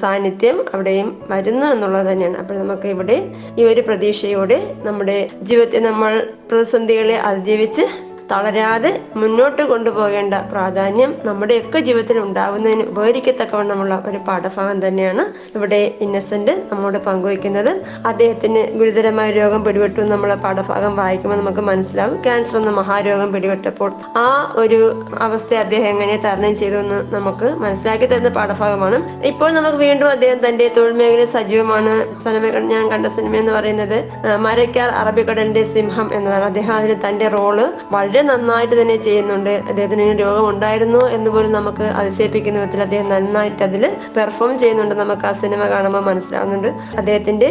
സാന്നിധ്യം 0.00 0.58
അവിടെയും 0.74 1.08
വരുന്നു 1.30 1.66
എന്നുള്ളത് 1.66 2.08
തന്നെയാണ്. 2.12 2.36
അപ്പോൾ 2.42 2.58
നമുക്ക് 2.58 2.88
ഇവിടെ 2.94 3.18
ഈ 3.58 3.64
ഒരു 3.64 3.80
പ്രതീക്ഷയോടെ 3.80 4.58
നമ്മുടെ 4.88 5.18
ജീവിതത്തെ 5.42 5.80
നമ്മൾ 5.88 6.12
പ്രതിസന്ധികളെ 6.50 7.16
അതിജീവിച്ച് 7.30 7.86
തളരാതെ 8.30 8.90
മുന്നോട്ട് 9.16 9.62
കൊണ്ടുപോകേണ്ട 9.62 10.34
പ്രാധാന്യം 10.52 11.10
നമ്മുടെയൊക്കെ 11.24 11.78
ജീവിതത്തിൽ 11.78 12.18
ഉണ്ടാവുന്നതിന് 12.18 12.82
ഉപകരിക്കത്തക്കവണ്ണമുള്ള 12.82 13.94
ഒരു 14.06 14.18
പാഠഭാഗം 14.28 14.78
തന്നെയാണ് 14.86 15.22
ഇവിടെ 15.56 15.80
ഇന്നസെന്റ് 16.00 16.52
നമ്മോട് 16.72 16.98
പങ്കുവയ്ക്കുന്നത്. 16.98 17.70
അദ്ദേഹത്തിന് 18.06 18.62
ഗുരുതരമായ 18.78 19.30
രോഗം 19.30 19.64
പിടിപെട്ടു 19.64 20.00
നമ്മൾ 20.00 20.34
പാഠഭാഗം 20.34 20.96
വായിക്കുമ്പോൾ 20.96 21.38
നമുക്ക് 21.38 21.60
മനസ്സിലാവും. 21.60 22.16
ക്യാൻസർ 22.22 22.58
എന്ന 22.60 22.70
മഹാരോഗം 22.80 23.32
പിടിപെട്ടപ്പോൾ 23.32 23.90
ആ 24.16 24.26
ഒരു 24.56 24.80
അവസ്ഥയെ 25.26 25.60
അദ്ദേഹം 25.64 25.88
എങ്ങനെ 25.94 26.16
തരണം 26.26 26.54
ചെയ്തു 26.56 26.78
എന്ന് 26.84 27.00
നമുക്ക് 27.16 27.50
മനസ്സിലാക്കി 27.64 28.06
തരുന്ന 28.06 28.32
പാഠഭാഗമാണ്. 28.38 29.00
ഇപ്പോൾ 29.30 29.50
നമുക്ക് 29.58 29.78
വീണ്ടും 29.86 30.08
അദ്ദേഹം 30.10 30.40
തന്റെ 30.48 30.68
തൊഴിൽ 30.76 30.94
മേഖല 31.02 31.24
സജീവമാണ്. 31.36 31.94
സിനിമ 32.24 32.44
ഞാൻ 32.74 32.84
കണ്ട 32.90 33.06
സിനിമ 33.06 33.36
എന്ന് 33.36 33.52
പറയുന്നത് 33.52 33.98
മരക്കാർ 34.46 34.90
അറബിക്കടലിന്റെ 35.02 35.64
സിംഹം 35.74 36.08
എന്നതാണ്. 36.12 36.44
അദ്ദേഹം 36.44 36.74
അതിൽ 36.74 36.94
തന്റെ 37.08 37.28
റോൾ 37.28 37.58
വളരെ 37.96 38.17
നന്നായിട്ട് 38.30 38.74
തന്നെ 38.80 38.96
ചെയ്യുന്നുണ്ട്. 39.06 39.52
അദ്ദേഹത്തിന് 39.70 40.06
രോഗം 40.20 40.44
ഉണ്ടായിരുന്നു 40.48 41.02
എന്ന് 41.16 41.30
പോലും 41.30 41.52
നമുക്ക് 41.52 41.86
അതിശയിപ്പിക്കുന്ന 42.00 42.58
വിധത്തിൽ 42.60 42.82
അദ്ദേഹം 42.82 43.08
നന്നായിട്ട് 43.08 43.62
അതിൽ 43.68 43.84
പെർഫോം 44.16 44.52
ചെയ്യുന്നുണ്ട് 44.58 44.94
നമുക്ക് 44.94 45.26
ആ 45.30 45.32
സിനിമ 45.42 45.62
കാണുമ്പോൾ 45.74 46.02
മനസ്സിലാവുന്നുണ്ട്. 46.10 46.70
അദ്ദേഹത്തിന്റെ 47.00 47.48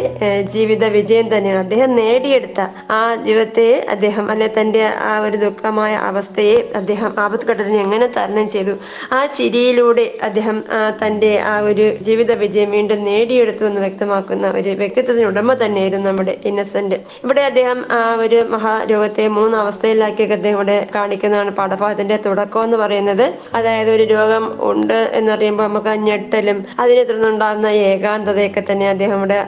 ജീവിത 0.54 0.84
വിജയം 0.98 1.28
തന്നെയാണ്. 1.34 1.60
അദ്ദേഹം 1.66 1.90
നേടിയെടുത്ത 2.00 2.60
ആ 2.98 3.00
ജീവിതത്തെ 3.26 3.68
അദ്ദേഹം 3.94 4.30
അല്ലെ 4.30 4.48
തന്റെ 4.58 4.84
ആ 5.10 5.12
ഒരു 5.26 5.36
ദുഃഖമായ 5.36 5.94
അവസ്ഥയെ 6.10 6.56
അദ്ദേഹം 6.80 7.10
ആപത്ഘട്ടത്തിന് 7.24 7.80
എങ്ങനെ 7.86 8.06
തരണം 8.16 8.48
ചെയ്തു? 8.54 8.74
ആ 9.12 9.20
ചിരിയിലൂടെ 9.38 10.06
അദ്ദേഹം 10.28 10.58
തന്റെ 11.02 11.32
ആ 11.52 11.54
ഒരു 11.70 11.86
ജീവിത 12.08 12.32
വിജയം 12.44 12.70
വീണ്ടും 12.70 13.04
നേടിയെടുത്തു 13.04 13.64
എന്ന് 13.64 13.80
വ്യക്തമാക്കുന്ന 13.80 14.46
ഒരു 14.60 14.70
വ്യക്തിത്വത്തിന് 14.82 15.26
ഉടമ 15.26 15.54
തന്നെയായിരുന്നു 15.54 16.08
നമ്മുടെ 16.10 16.34
ഇന്നസെന്റ്. 16.50 16.96
ഇവിടെ 17.24 17.42
അദ്ദേഹം 17.50 17.78
ആ 17.98 18.00
ഒരു 18.24 18.40
മഹാരോഗത്തെ 18.54 19.24
മൂന്ന് 19.38 19.56
അവസ്ഥയിലാക്കിയൊക്കെ 19.58 20.34
അദ്ദേഹം 20.34 20.57
ഇവിടെ 20.58 20.76
കാണിക്കുന്നതാണ് 20.96 21.52
പാഠഭാഗത്തിന്റെ 21.58 22.16
തുടക്കം 22.26 22.62
എന്ന് 22.66 22.78
പറയുന്നത് 22.84 23.24
അതായത് 23.58 23.90
ഒരു 23.96 24.04
രോഗം 24.14 24.44
ഉണ്ട് 24.70 24.98
എന്നറിയുമ്പോൾ 25.18 25.66
നമുക്ക് 25.68 25.94
ഞെട്ടലും 26.08 26.58
അതിനെ 26.82 27.02
തുടർന്നുണ്ടാകുന്ന 27.08 27.68
ഏകാന്തതയൊക്കെ 27.90 28.62
തന്നെ 28.70 28.86
അദ്ദേഹം 28.94 29.18
ഇവിടെ 29.20 29.38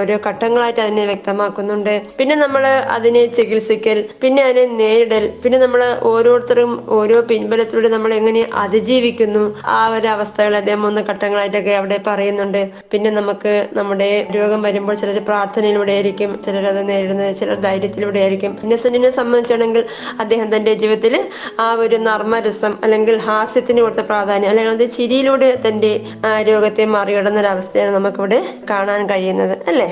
ഓരോ 0.00 0.16
ഘട്ടങ്ങളായിട്ട് 0.28 0.80
അതിനെ 0.86 1.04
വ്യക്തമാക്കുന്നുണ്ട്. 1.10 1.94
പിന്നെ 2.18 2.36
നമ്മൾ 2.44 2.64
അതിനെ 2.96 3.22
ചികിത്സിക്കൽ 3.36 3.98
പിന്നെ 4.22 4.42
അതിനെ 4.48 4.64
നേരിടൽ 4.80 5.24
പിന്നെ 5.42 5.58
നമ്മൾ 5.64 5.82
ഓരോരുത്തരും 6.12 6.72
ഓരോ 6.98 7.18
പിൻബലത്തിലൂടെ 7.30 7.90
നമ്മൾ 7.94 8.12
എങ്ങനെ 8.20 8.42
അതിജീവിക്കുന്നു 8.64 9.44
ആ 9.76 9.78
ഒരു 9.96 10.08
അവസ്ഥകൾ 10.14 10.54
അദ്ദേഹം 10.60 10.82
മൂന്ന് 10.86 11.02
ഘട്ടങ്ങളായിട്ടൊക്കെ 11.10 11.74
അവിടെ 11.80 11.98
പറയുന്നുണ്ട്. 12.08 12.60
പിന്നെ 12.92 13.10
നമുക്ക് 13.18 13.52
നമ്മുടെ 13.78 14.10
രോഗം 14.38 14.60
വരുമ്പോൾ 14.68 14.96
ചിലർ 15.02 15.18
പ്രാർത്ഥനയിലൂടെ 15.30 15.92
ആയിരിക്കും 15.96 16.30
ചിലർ 16.46 16.66
അത് 16.72 16.82
നേരിടുന്നത് 16.90 17.32
ചിലർ 17.40 17.58
ധൈര്യത്തിലൂടെ 17.66 18.20
ആയിരിക്കും. 18.24 18.52
ഇന്നസെന്റിനെ 18.64 19.10
സംബന്ധിച്ചാണെങ്കിൽ 19.20 19.82
അദ്ദേഹം 20.24 20.48
തന്റെ 20.56 20.74
ജീവിതത്തിൽ 20.74 21.28
ആ 21.60 21.72
ഒരു 21.72 21.96
നർമ്മരസം 21.96 22.74
അല്ലെങ്കിൽ 22.84 23.16
ഹാസ്യത്തിന് 23.16 23.80
കൊടുത്ത 23.80 24.00
പ്രാധാന്യം 24.00 24.48
അല്ലെങ്കിൽ 24.48 24.72
അത് 24.72 24.90
ചിരിയിലൂടെ 24.90 25.62
തന്റെ 25.68 26.06
ആ, 26.26 26.42
രോഗത്തെ 26.42 26.84
മറികടന്ന 26.84 27.40
ഒരു 27.40 27.46
അവസ്ഥയാണ് 27.46 27.94
നമുക്കിവിടെ 27.94 28.58
കാണാൻ 28.70 29.10
കഴിയുന്നത്. 29.10 29.58
അല്ലേ? 29.66 29.86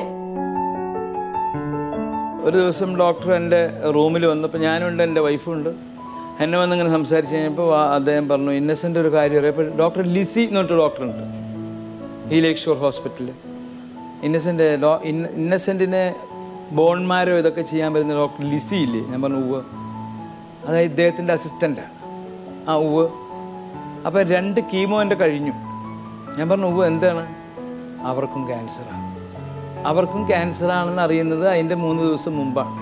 ഒരു 2.44 2.56
ദിവസം 2.56 2.98
ഡോക്ടർ 2.98 3.32
എന്റെ 3.32 3.70
റൂമിൽ 3.94 4.26
വന്നപ്പോൾ 4.26 4.58
ഞാനുണ്ട് 4.58 5.02
എന്റെ 5.02 5.20
വൈഫുണ്ട്. 5.20 5.70
എന്നെ 6.40 6.58
വന്നിങ്ങനെ 6.58 6.90
സംസാരിച്ച് 6.90 7.36
കഴിഞ്ഞപ്പോൾ 7.36 7.76
അദ്ദേഹം 7.76 8.28
പറഞ്ഞു 8.28 8.50
ഇന്നസെന്റ് 8.50 8.98
ഒരു 8.98 9.08
കാര്യം 9.08 9.38
അറിയാം. 9.38 9.78
ഡോക്ടർ 9.78 10.02
ലിസി 10.02 10.40
എന്ന് 10.40 10.56
പറഞ്ഞിട്ട് 10.56 10.82
ഡോക്ടറുണ്ട് 10.82 11.24
ഈ 12.34 12.40
ലേക്ക് 12.40 12.60
ഷോർ 12.60 12.76
ഹോസ്പിറ്റലിൽ. 12.76 13.32
ഇന്നസെന്റ് 14.22 14.82
ഡോ 14.82 15.00
ഇന്ന 15.04 15.28
ഇന്നസെന്റിനെ 15.28 16.14
ബോൺമാരോ 16.72 17.38
ഇതൊക്കെ 17.38 17.62
ചെയ്യാൻ 17.62 17.94
പറ്റുന്ന 17.94 18.14
ഡോക്ടർ 18.14 18.50
ലിസി 18.50 18.74
ഇല്ലേ? 18.74 19.00
ഞാൻ 19.00 19.22
പറഞ്ഞു 19.22 19.38
ഉവ്വ്. 19.38 19.81
അതായത് 20.66 20.90
ഇദ്ദേഹത്തിന്റെ 20.90 21.32
അസിസ്റ്റന്റാണ് 21.32 21.92
ആ 22.70 22.74
ഉവ് 22.74 23.08
അപ്പോൾ 24.06 24.22
രണ്ട് 24.22 24.60
കീമോ 24.60 25.02
എന്റെ 25.02 25.16
കഴിഞ്ഞു. 25.16 25.52
ഞാൻ 26.38 26.48
പറഞ്ഞു 26.48 26.66
ഉവ് 26.66 26.86
എന്താണ്? 26.86 27.34
അവർക്കും 28.06 28.46
ക്യാൻസറാണ് 28.46 29.02
അവർക്കും 29.86 30.28
ക്യാൻസറാണെന്ന് 30.28 31.02
അറിയുന്നത് 31.02 31.48
അതിന്റെ 31.48 31.74
മൂന്ന് 31.74 32.02
ദിവസം 32.02 32.36
മുമ്പാണ്. 32.36 32.74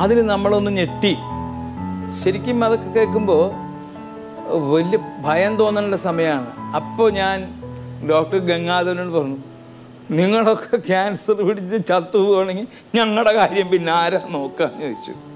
അതിന് 0.00 0.28
നമ്മളൊന്ന് 0.28 0.70
ഞെട്ടി. 0.70 1.16
ശരിക്കും 2.22 2.64
അതൊക്കെ 2.64 2.90
കേൾക്കുമ്പോൾ 2.90 3.44
വലിയ 4.72 4.98
ഭയം 5.20 5.56
തോന്നേണ്ട 5.56 5.94
സമയമാണ്. 5.94 6.46
അപ്പോൾ 6.76 7.12
ഞാൻ 7.12 7.38
ഡോക്ടർ 8.10 8.38
ഗംഗാധരനോട് 8.38 9.14
പറഞ്ഞു 9.18 9.36
നിങ്ങളൊക്കെ 10.10 10.76
ക്യാൻസർ 10.76 11.46
പിടിച്ച് 11.48 11.86
ചത്തു 11.88 12.18
പോകണമെങ്കിൽ 12.18 12.66
ഞങ്ങളുടെ 12.94 13.32
കാര്യം 13.32 13.68
പിന്നെ 13.68 13.92
ആരാ 13.92 14.20
നോക്കാന്ന് 14.28 14.82
ചോദിച്ചു. 14.82 15.33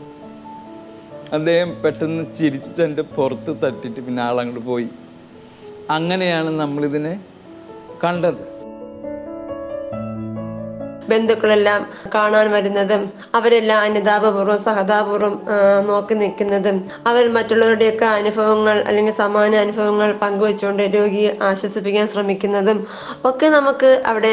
അദ്ദേഹം 1.33 1.83
പെട്ടെന്ന് 1.83 2.35
ചിരിച്ചിട്ട് 2.35 2.83
എന്റെ 2.83 3.03
പുറത്ത് 3.03 3.57
തട്ടിയിട്ട് 3.63 4.01
പിന്നെ 4.01 4.23
ആളങ്ങോട്ട് 4.23 4.67
പോയി. 4.67 4.89
അങ്ങനെയാണ് 5.91 6.51
നമ്മളിതിനെ 6.51 7.21
കണ്ടത്. 8.05 8.58
ബന്ധുക്കളെല്ലാം 11.11 11.81
കാണാൻ 12.15 12.47
വരുന്നതും 12.53 13.03
അവരെല്ലാം 13.35 13.81
അനുതാപപൂർവം 13.81 14.61
സഹതാപൂർവം 14.63 15.35
നോക്കി 15.89 16.15
നിൽക്കുന്നതും 16.15 16.77
അവർ 17.07 17.25
മറ്റുള്ളവരുടെയൊക്കെ 17.37 18.07
അനുഭവങ്ങൾ 18.19 18.77
അല്ലെങ്കിൽ 18.89 19.15
സമാന 19.15 19.57
അനുഭവങ്ങൾ 19.57 20.11
പങ്കുവെച്ചുകൊണ്ട് 20.23 20.83
രോഗിയെ 20.97 21.31
ആശ്വസിപ്പിക്കാൻ 21.43 22.07
ശ്രമിക്കുന്നതും 22.07 22.79
ഒക്കെ 23.25 23.49
നമുക്ക് 23.49 23.91
അവിടെ 24.07 24.33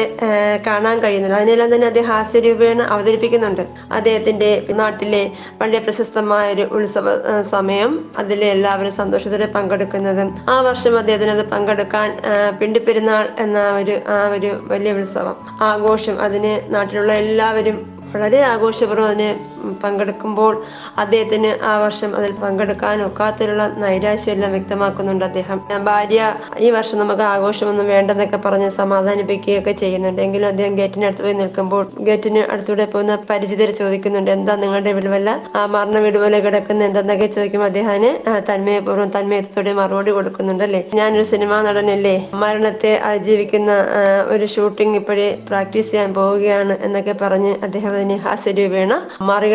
കാണാൻ 0.66 0.96
കഴിയുന്നുണ്ട്. 1.00 1.36
അതിനെല്ലാം 1.36 1.70
തന്നെ 1.74 1.86
അദ്ദേഹം 1.86 2.10
ഹാസ്യരൂപേണ 2.12 2.82
അവതരിപ്പിക്കുന്നുണ്ട്. 2.94 3.64
അദ്ദേഹത്തിന്റെ 3.90 4.50
നാട്ടിലെ 4.80 5.22
വളരെ 5.60 5.78
പ്രശസ്തമായ 5.78 6.46
ഒരു 6.54 6.64
ഉത്സവ 6.76 7.06
സമയം 7.54 7.92
അതിലെ 8.18 8.46
എല്ലാവരും 8.46 8.92
സന്തോഷത്തോടെ 8.92 9.48
പങ്കെടുക്കുന്നതും 9.56 10.28
ആ 10.48 10.56
വർഷം 10.60 10.94
അദ്ദേഹത്തിന് 10.98 11.30
അത് 11.30 11.44
പങ്കെടുക്കാൻ 11.48 12.08
പിണ്ടിപ്പെരുന്നാൾ 12.60 13.24
എന്ന 13.38 13.58
ഒരു 13.80 13.96
ആ 14.08 14.18
ഒരു 14.28 14.50
വലിയ 14.72 14.92
ഉത്സവം 15.00 15.36
ആഘോഷം 15.62 16.16
അതിന് 16.20 16.52
നാട്ടിലുള്ള 16.70 17.12
എല്ലാവരും 17.12 17.76
വളരെ 18.14 18.40
ആഘോഷപൂർവം 18.42 19.06
അതിന് 19.06 19.30
പങ്കെടുക്കുമ്പോൾ 19.82 20.52
അദ്ദേഹത്തിന് 21.02 21.50
ആ 21.70 21.72
വർഷം 21.84 22.10
അതിൽ 22.18 22.32
പങ്കെടുക്കാൻ 22.44 23.02
ഒക്കാത്തതിലുള്ള 23.08 23.66
നൈരാശ്യമെല്ലാം 23.84 24.52
വ്യക്തമാക്കുന്നുണ്ട് 24.56 25.24
അദ്ദേഹം. 25.24 25.58
ഭാര്യ 25.88 26.20
ഈ 26.66 26.70
വർഷം 26.76 26.96
നമുക്ക് 27.02 27.24
ആഘോഷമൊന്നും 27.32 27.86
വേണ്ടെന്നൊക്കെ 27.94 28.40
പറഞ്ഞ് 28.46 28.70
സമാധാനിപ്പിക്കുകയൊക്കെ 28.80 29.74
ചെയ്യുന്നുണ്ട്. 29.82 30.20
എങ്കിലും 30.26 30.48
അദ്ദേഹം 30.52 30.74
ഗേറ്റിനടുത്ത് 30.80 31.22
പോയി 31.26 31.36
നിൽക്കുമ്പോൾ 31.42 31.84
ഗേറ്റിന് 32.08 32.42
അടുത്തൂടെ 32.52 32.86
പോകുന്ന 32.92 33.18
പരിചിതർ 33.30 33.70
ചോദിക്കുന്നുണ്ട് 33.80 34.30
എന്താ 34.36 34.54
നിങ്ങളുടെ 34.62 34.92
വിടുവല്ല? 34.98 35.30
ആ 35.58 35.62
മരണ 35.74 35.96
വിടുവല 36.06 36.40
കിടക്കുന്ന 36.46 36.88
എന്തെന്നൊക്കെ 36.88 37.28
ചോദിക്കുമ്പോൾ 37.36 37.68
അദ്ദേഹത്തിന് 37.70 38.10
തന്മയപൂർവം 38.50 39.08
തന്മയത്തോടെ 39.16 39.72
മറുപടി 39.80 40.10
കൊടുക്കുന്നുണ്ട് 40.16 40.64
അല്ലേ? 40.66 40.82
ഞാനൊരു 40.98 41.24
സിനിമാ 41.32 41.56
നടനല്ലേ? 41.68 42.16
മരണത്തെ 42.42 42.92
അതിജീവിക്കുന്ന 43.08 43.70
ഒരു 44.34 44.46
ഷൂട്ടിംഗ് 44.54 44.96
ഇപ്പോഴേ 45.00 45.28
പ്രാക്ടീസ് 45.48 45.90
ചെയ്യാൻ 45.90 46.10
പോവുകയാണ് 46.18 46.74
എന്നൊക്കെ 46.86 47.14
പറഞ്ഞ് 47.22 47.52
അദ്ദേഹം 47.66 47.92
അതിന് 47.96 48.16
ഹാസ്യരൂപേണ 48.26 48.92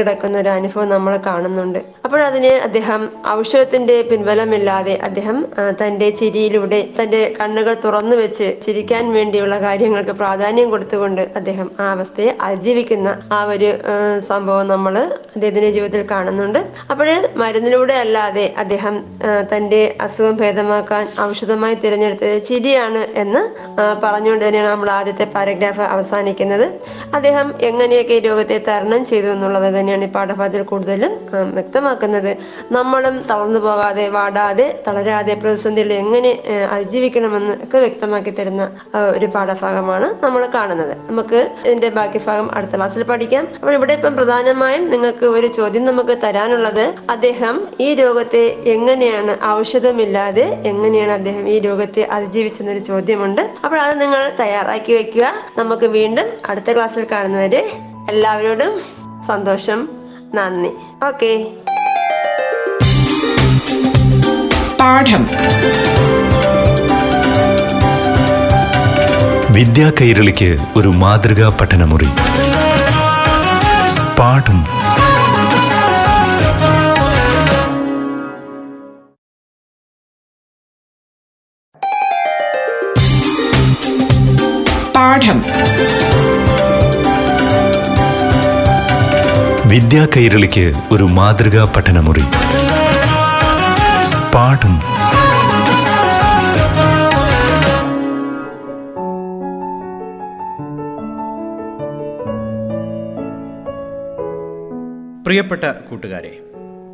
മറികടക്കുന്ന 0.01 0.37
ഒരു 0.43 0.49
അനുഭവം 0.57 0.87
നമ്മൾ 0.93 1.13
കാണുന്നുണ്ട്. 1.25 1.79
അപ്പോഴതിന് 2.05 2.51
അദ്ദേഹം 2.67 3.01
ഔഷധത്തിന്റെ 3.33 3.95
പിൻബലമില്ലാതെ 4.09 4.93
അദ്ദേഹം 5.07 5.37
തന്റെ 5.81 6.07
ചിരിയിലൂടെ 6.19 6.79
തന്റെ 6.97 7.19
കണ്ണുകൾ 7.39 7.73
തുറന്നു 7.83 8.15
വെച്ച് 8.21 8.47
ചിരിക്കാൻ 8.65 9.03
വേണ്ടിയുള്ള 9.15 9.55
കാര്യങ്ങൾക്ക് 9.65 10.13
പ്രാധാന്യം 10.21 10.67
കൊടുത്തുകൊണ്ട് 10.73 11.21
അദ്ദേഹം 11.39 11.67
ആ 11.83 11.85
അവസ്ഥയെ 11.95 12.31
അതിജീവിക്കുന്ന 12.47 13.09
ആ 13.37 13.39
ഒരു 13.53 13.69
സംഭവം 14.29 14.65
നമ്മൾ 14.73 14.95
അദ്ദേഹത്തിന്റെ 15.35 15.69
ജീവിതത്തിൽ 15.75 16.03
കാണുന്നുണ്ട്. 16.13 16.59
അപ്പോൾ 16.91 17.11
മരുന്നിലൂടെ 17.41 17.95
അല്ലാതെ 18.05 18.45
അദ്ദേഹം 18.63 18.97
തന്റെ 19.53 19.81
അസുഖം 20.07 20.35
ഭേദമാക്കാൻ 20.41 21.05
ഔഷധമായി 21.27 21.77
തിരഞ്ഞെടുത്തത് 21.85 22.35
ചിരിയാണ് 22.49 23.03
എന്ന് 23.23 23.43
പറഞ്ഞുകൊണ്ട് 24.05 24.45
തന്നെയാണ് 24.47 24.71
നമ്മൾ 24.73 24.91
ആദ്യത്തെ 24.97 25.27
പാരഗ്രാഫ് 25.37 25.85
അവസാനിക്കുന്നത്. 25.95 26.67
അദ്ദേഹം 27.19 27.47
എങ്ങനെയൊക്കെ 27.69 28.17
ഈ 28.19 28.25
രോഗത്തെ 28.29 28.59
തരണം 28.71 29.01
ചെയ്തു 29.13 29.29
എന്നുള്ളത് 29.35 29.69
തന്നെയാണ് 29.81 30.05
ഈ 30.09 30.11
പാഠഭാഗത്തിൽ 30.15 30.65
കൂടുതലും 30.71 31.13
വ്യക്തമാക്കുന്നത്. 31.57 32.31
നമ്മളും 32.77 33.15
തളർന്നു 33.29 33.59
പോകാതെ 33.67 34.05
വാടാതെ 34.15 34.65
തളരാതെ 34.87 35.33
പ്രതിസന്ധികൾ 35.43 35.91
എങ്ങനെ 36.01 36.31
അതിജീവിക്കണമെന്ന് 36.75 37.53
ഒക്കെ 37.65 37.77
വ്യക്തമാക്കി 37.85 38.31
തരുന്ന 38.39 38.63
ഒരു 39.15 39.27
പാഠഭാഗമാണ് 39.35 40.07
നമ്മൾ 40.25 40.41
കാണുന്നത്. 40.55 40.93
നമുക്ക് 41.09 41.39
ഇതിന്റെ 41.65 41.89
ബാക്കി 41.97 42.19
ഭാഗം 42.27 42.47
അടുത്ത 42.57 42.73
ക്ലാസ്സിൽ 42.75 43.03
പഠിക്കാം. 43.11 43.43
അപ്പോൾ 43.59 43.73
ഇവിടെ 43.77 43.93
ഇപ്പം 43.99 44.15
പ്രധാനമായും 44.19 44.83
നിങ്ങൾക്ക് 44.93 45.25
ഒരു 45.37 45.47
ചോദ്യം 45.57 45.85
നമുക്ക് 45.89 46.15
തരാനുള്ളത് 46.23 46.83
അദ്ദേഹം 47.15 47.55
ഈ 47.87 47.89
രോഗത്തെ 48.01 48.43
എങ്ങനെയാണ് 48.75 49.33
ഔഷധമില്ലാതെ 49.57 50.45
എങ്ങനെയാണ് 50.71 51.13
അദ്ദേഹം 51.19 51.45
ഈ 51.53 51.57
രോഗത്തെ 51.67 52.03
അതിജീവിച്ചെന്നൊരു 52.17 52.83
ചോദ്യമുണ്ട്. 52.91 53.43
അപ്പോൾ 53.65 53.79
അത് 53.85 53.95
നിങ്ങൾ 54.01 54.23
തയ്യാറാക്കി 54.41 54.93
വെക്കുക 54.99 55.27
നമുക്ക് 55.59 55.89
വീണ്ടും 55.97 56.27
അടുത്ത 56.49 56.69
ക്ലാസ്സിൽ 56.77 57.05
കാണുന്നവരെ 57.13 57.63
എല്ലാവരോടും 58.11 58.73
സന്തോഷം. 59.27 59.87
നന്ദി. 60.35 60.69
ഓക്കെ. 61.05 61.51
പാഠം. 64.79 65.27
വിദ്യാ 69.53 69.91
കൈരളിക്ക് 70.01 70.57
ഒരു 70.75 70.87
മാതൃകാ 70.87 71.57
പഠനമുറി. 71.61 72.07
പാഠം. 74.19 74.63
പാഠം. 84.93 85.41
വിദ്യാ 89.71 90.07
കൈരളിക്ക് 90.17 90.73
ഒരു 90.91 91.03
മാതൃകാ 91.03 91.73
പഠനമുറി. 91.75 92.19
പാഠം. 94.33 94.79
പ്രിയപ്പെട്ട 105.25 105.63
കൂട്ടുകാരെ 105.63 106.39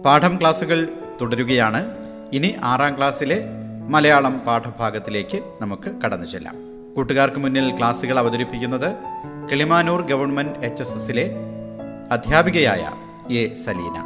പാഠം 0.06 0.40
ക്ലാസ്സുകൾ 0.40 0.88
തുടരുകയാണ്. 1.22 1.86
ഇനി 2.34 2.56
ആറാം 2.64 2.98
ക്ലാസ്സിലെ 2.98 3.42
മലയാളം 3.90 4.42
പാഠഭാഗത്തിലേക്ക് 4.48 5.40
നമുക്ക് 5.62 5.92
കടന്നു 6.06 6.26
ചെല്ലാം. 6.26 6.56
കൂട്ടുകാർക്ക് 6.96 7.38
മുന്നിൽ 7.38 7.78
ക്ലാസ്സുകൾ 7.78 8.20
അവതരിപ്പിക്കുന്നത് 8.20 8.96
കിളിമാനൂർ 9.52 10.02
ഗവൺമെന്റ് 10.02 10.66
എച്ച് 10.66 10.84
എസ് 10.84 10.98
എസിലെ 11.02 11.57
അധ്യാപികയായ 12.12 12.84
എ 13.34 13.54
സലീന. 13.54 13.98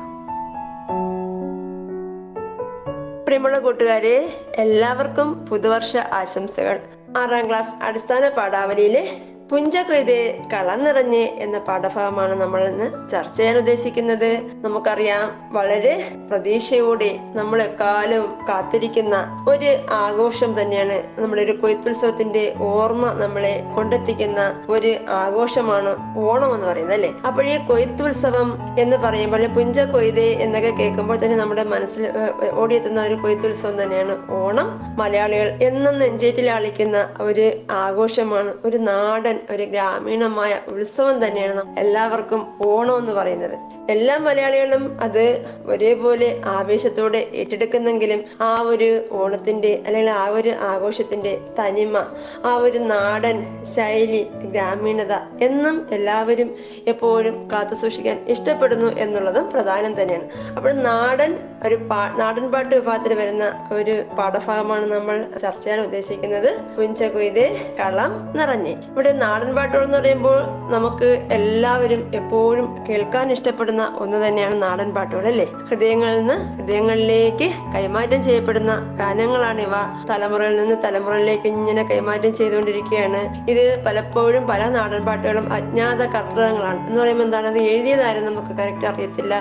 പ്രിയമുള്ള 3.23 3.59
കൂട്ടുകാരെ 3.59 4.15
എല്ലാവർക്കും 4.57 5.45
പുതുവർഷ 5.45 5.97
ആശംസകൾ. 5.97 6.81
ആറാം 7.17 7.49
ക്ലാസ് 7.49 7.83
അടിസ്ഥാന 7.83 8.29
പാഠാവലിയിലെ 8.29 9.03
പുഞ്ചകൊയ്ത് 9.51 10.17
കളം 10.51 10.83
നിറഞ്ഞ് 10.83 11.21
എന്ന 11.43 11.57
പാഠഭാഗമാണ് 11.59 12.41
നമ്മൾ 12.41 12.61
ഇന്ന് 12.67 13.09
ചർച്ച 13.11 13.37
ചെയ്യാൻ 13.37 13.57
ഉദ്ദേശിക്കുന്നത്. 13.57 14.29
നമുക്കറിയാം 14.65 15.23
വളരെ 15.51 15.91
പ്രതീക്ഷയോടെ 16.29 17.09
നമ്മൾ 17.39 17.61
എക്കാലവും 17.61 18.29
കാത്തിരിക്കുന്ന 18.49 19.15
ഒരു 19.49 19.71
ആഘോഷം 20.03 20.61
തന്നെയാണ് 20.61 20.97
നമ്മുടെ 21.19 21.41
ഒരു 21.41 21.55
കൊയ്ത്തുത്സവത്തിന്റെ 21.63 22.43
ഓർമ്മ 22.59 23.11
നമ്മളെ 23.13 23.63
കൊണ്ടെത്തിക്കുന്ന 23.75 24.39
ഒരു 24.69 24.91
ആഘോഷമാണ് 25.23 25.91
ഓണം 26.27 26.53
എന്ന് 26.55 26.67
പറയുന്നത് 26.67 26.95
അല്ലെ? 26.97 27.11
അപ്പോൾ 27.27 27.43
ഈ 27.45 27.57
കൊയ്ത്തുത്സവം 27.71 28.49
എന്ന് 28.79 28.97
പറയുമ്പോൾ 28.97 29.45
പുഞ്ച 29.57 29.79
കൊയ്ത് 29.95 30.25
എന്നൊക്കെ 30.45 30.71
കേൾക്കുമ്പോൾ 30.79 31.19
തന്നെ 31.25 31.35
നമ്മുടെ 31.35 31.63
മനസ്സിൽ 31.63 32.05
ഓടിയെത്തുന്ന 32.53 33.01
ഒരു 33.01 33.15
കൊയ്ത്തുത്സവം 33.25 33.83
തന്നെയാണ് 33.83 34.17
ഓണം. 34.39 34.69
മലയാളികൾ 35.01 35.51
എന്നും 35.69 35.99
നെഞ്ചേറ്റിൽ 35.99 36.49
ആളിക്കുന്ന 36.51 36.97
ഒരു 37.19 37.47
ആഘോഷമാണ് 37.83 38.53
ഒരു 38.65 38.77
നാടൻ 38.89 39.37
ഒരു 39.49 39.63
ഗ്രാമീണമായ 39.63 40.61
ഉത്സവം 40.71 41.25
തന്നെയാണ് 41.25 41.79
എല്ലാവർക്കും 41.79 42.41
ഓണം 42.67 42.97
എന്ന് 42.97 43.13
പറയുന്നത്. 43.13 43.55
എല്ലാ 43.89 44.17
മലയാളികളും 44.17 44.97
അത് 45.01 45.45
ഒരേപോലെ 45.65 46.41
ആവേശത്തോടെ 46.45 47.27
ഏറ്റെടുക്കുന്നെങ്കിലും 47.33 48.23
ആ 48.41 48.55
ഒരു 48.61 48.89
ഓണത്തിന്റെ 49.11 49.83
അല്ലെങ്കിൽ 49.85 50.09
ആ 50.09 50.25
ഒരു 50.27 50.49
ആഘോഷത്തിന്റെ 50.49 51.41
തനിമ 51.59 51.97
ആ 52.45 52.55
ഒരു 52.55 52.79
നാടൻ 52.79 53.37
ശൈലി 53.75 54.27
ഗ്രാമീണത 54.53 55.13
എന്നും 55.41 55.87
എല്ലാവരും 55.91 56.55
എപ്പോഴും 56.87 57.49
കാത്തു 57.53 57.75
സൂക്ഷിക്കാൻ 57.75 58.17
ഇഷ്ടപ്പെടുന്നു 58.27 58.91
എന്നുള്ളതും 58.97 59.51
പ്രധാനം 59.51 60.01
തന്നെയാണ്. 60.01 60.27
അപ്പോൾ 60.57 60.71
നാടൻ 60.71 61.37
ഒരു 61.67 61.75
പാ 61.75 62.09
നാടൻ 62.17 62.51
പാട്ട് 62.51 62.75
വിഭാഗത്തിൽ 62.75 63.13
വരുന്ന 63.13 63.67
ഒരു 63.73 64.03
പാഠഭാഗമാണ് 64.19 64.93
നമ്മൾ 64.93 65.17
ചർച്ച 65.41 65.63
ചെയ്യാൻ 65.63 65.81
ഉദ്ദേശിക്കുന്നത്. 65.81 66.49
പുഞ്ച 66.77 67.03
കൊയ്ത് 67.03 67.43
കളം 67.79 68.31
നിറഞ്ഞ്. 68.37 68.75
ഇവിടെ 68.91 69.11
നാടൻ 69.11 69.55
പാട്ടുകൾ 69.55 69.83
എന്ന് 69.83 69.97
പറയുമ്പോൾ 69.97 70.39
നമുക്ക് 70.75 71.05
എല്ലാവരും 71.31 72.11
എപ്പോഴും 72.15 72.85
കേൾക്കാൻ 72.89 73.31
ഇഷ്ടപ്പെടുന്ന 73.31 73.70
ഒന്ന് 74.03 74.17
തന്നെയാണ് 74.25 74.55
നാടൻ 74.63 74.89
പാട്ടുകൾ 74.95 75.25
അല്ലേ? 75.31 75.45
ഹൃദയങ്ങളിൽ 75.69 76.17
നിന്ന് 76.19 76.35
ഹൃദയങ്ങളിലേക്ക് 76.57 77.47
കൈമാറ്റം 77.75 78.19
ചെയ്യപ്പെടുന്ന 78.27 78.73
ഗാനങ്ങളാണ് 79.01 79.61
ഇവ. 79.67 79.75
തലമുറയിൽ 80.11 80.55
നിന്ന് 80.61 80.75
തലമുറയിലേക്ക് 80.85 81.47
ഇങ്ങനെ 81.55 81.83
കൈമാറ്റം 81.91 82.31
ചെയ്തുകൊണ്ടിരിക്കുകയാണ്. 82.39 83.21
ഇത് 83.51 83.63
പലപ്പോഴും 83.85 84.43
പല 84.51 84.61
നാടൻ 84.77 85.01
പാട്ടുകളും 85.09 85.45
അജ്ഞാത 85.57 86.01
കർത്തകങ്ങളാണ് 86.15 86.79
എന്ന് 86.87 86.99
പറയുമ്പോൾ 87.01 87.25
എന്താണ്? 87.27 87.47
അത് 87.53 87.59
എഴുതിയതാരും 87.71 88.25
നമുക്ക് 88.29 88.53
കറക്റ്റ് 88.59 88.87
അറിയത്തില്ല. 88.91 89.33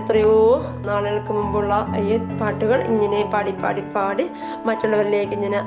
എത്രയോ 0.00 0.34
നാളുകൾക്ക് 0.88 1.32
മുമ്പുള്ള 1.38 1.74
ഈ 2.10 2.16
പാട്ടുകൾ 2.40 2.78
ഇങ്ങനെ 2.92 3.20
പാടി 3.32 3.52
പാടി 3.62 3.82
പാടി 3.96 4.26
മറ്റുള്ളവരിലേക്ക് 4.68 5.34
ഇങ്ങനെ 5.38 5.60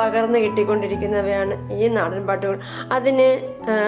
പകർന്നു 0.00 0.38
കിട്ടിക്കൊണ്ടിരിക്കുന്നവയാണ് 0.38 1.54
ഈ 1.82 1.88
നാടൻ 1.98 2.22
പാട്ടുകൾ. 2.30 2.56
അതിന് 2.96 3.28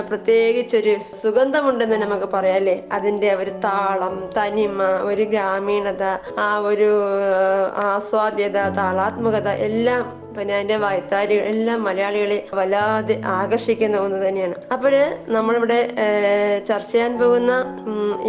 പ്രത്യേകിച്ചൊരു 0.08 0.94
സുഗന്ധമുണ്ടെന്ന് 1.22 1.96
നമുക്ക് 2.04 2.28
പറയാം 2.34 2.56
അല്ലേ? 2.60 2.76
അതിന്റെ 2.96 3.28
ഒരു 3.42 3.52
താളം 3.72 4.16
തനിമ 4.36 4.78
ഒരു 5.02 5.24
ഗ്രാമീണത 5.24 6.04
ആ 6.38 6.50
ഒരു 6.62 6.90
ആസ്വാദ്യത 7.86 8.58
താളാത്മകത 8.76 9.48
എല്ലാം 9.68 10.04
പിന്നെ 10.36 10.54
അതിന്റെ 10.56 10.76
വായ്ത്താരികൾ 10.76 11.44
എല്ലാം 11.52 11.84
മലയാളികളെ 11.84 12.38
വല്ലാതെ 12.54 13.20
ആകർഷിക്കുന്ന 13.38 13.96
ഒന്ന് 14.06 14.28
തന്നെയാണ്. 14.28 14.54
അപ്പോഴ് 14.72 15.02
നമ്മളിവിടെ 15.28 15.80
ചർച്ച 16.68 16.90
ചെയ്യാൻ 16.92 17.18
പോകുന്ന 17.18 17.52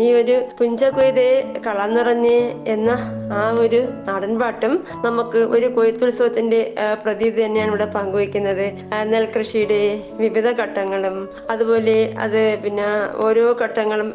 ഈ 0.01 0.13
ഒരു 0.13 0.36
പുഞ്ചകൊയ്തേ 0.60 1.29
കളന്നിറഞ്ഞ് 1.67 2.38
എന്ന 2.67 2.89
ആ 3.39 3.43
ഒരു 3.60 3.81
നാടൻപാട്ടും 4.07 4.74
നമുക്ക് 5.05 5.39
ഒരു 5.55 5.67
കൊയ്ത്തുത്സവത്തിന്റെ 5.75 6.62
പ്രതീതി 7.03 7.45
തന്നെയാണ് 7.45 7.72
ഇവിടെ 7.74 7.86
പങ്കുവയ്ക്കുന്നത്. 7.86 8.65
ആ, 8.93 9.03
നെൽകൃഷിയുടെ 9.03 9.81
വിവിധ 10.17 10.48
ഘട്ടങ്ങളും 10.62 11.17
അതുപോലെ 11.50 11.95
അത് 12.19 12.60
പിന്നെ 12.63 12.88
ഓരോ 13.25 13.45
ഘട്ടങ്ങളും 13.63 14.10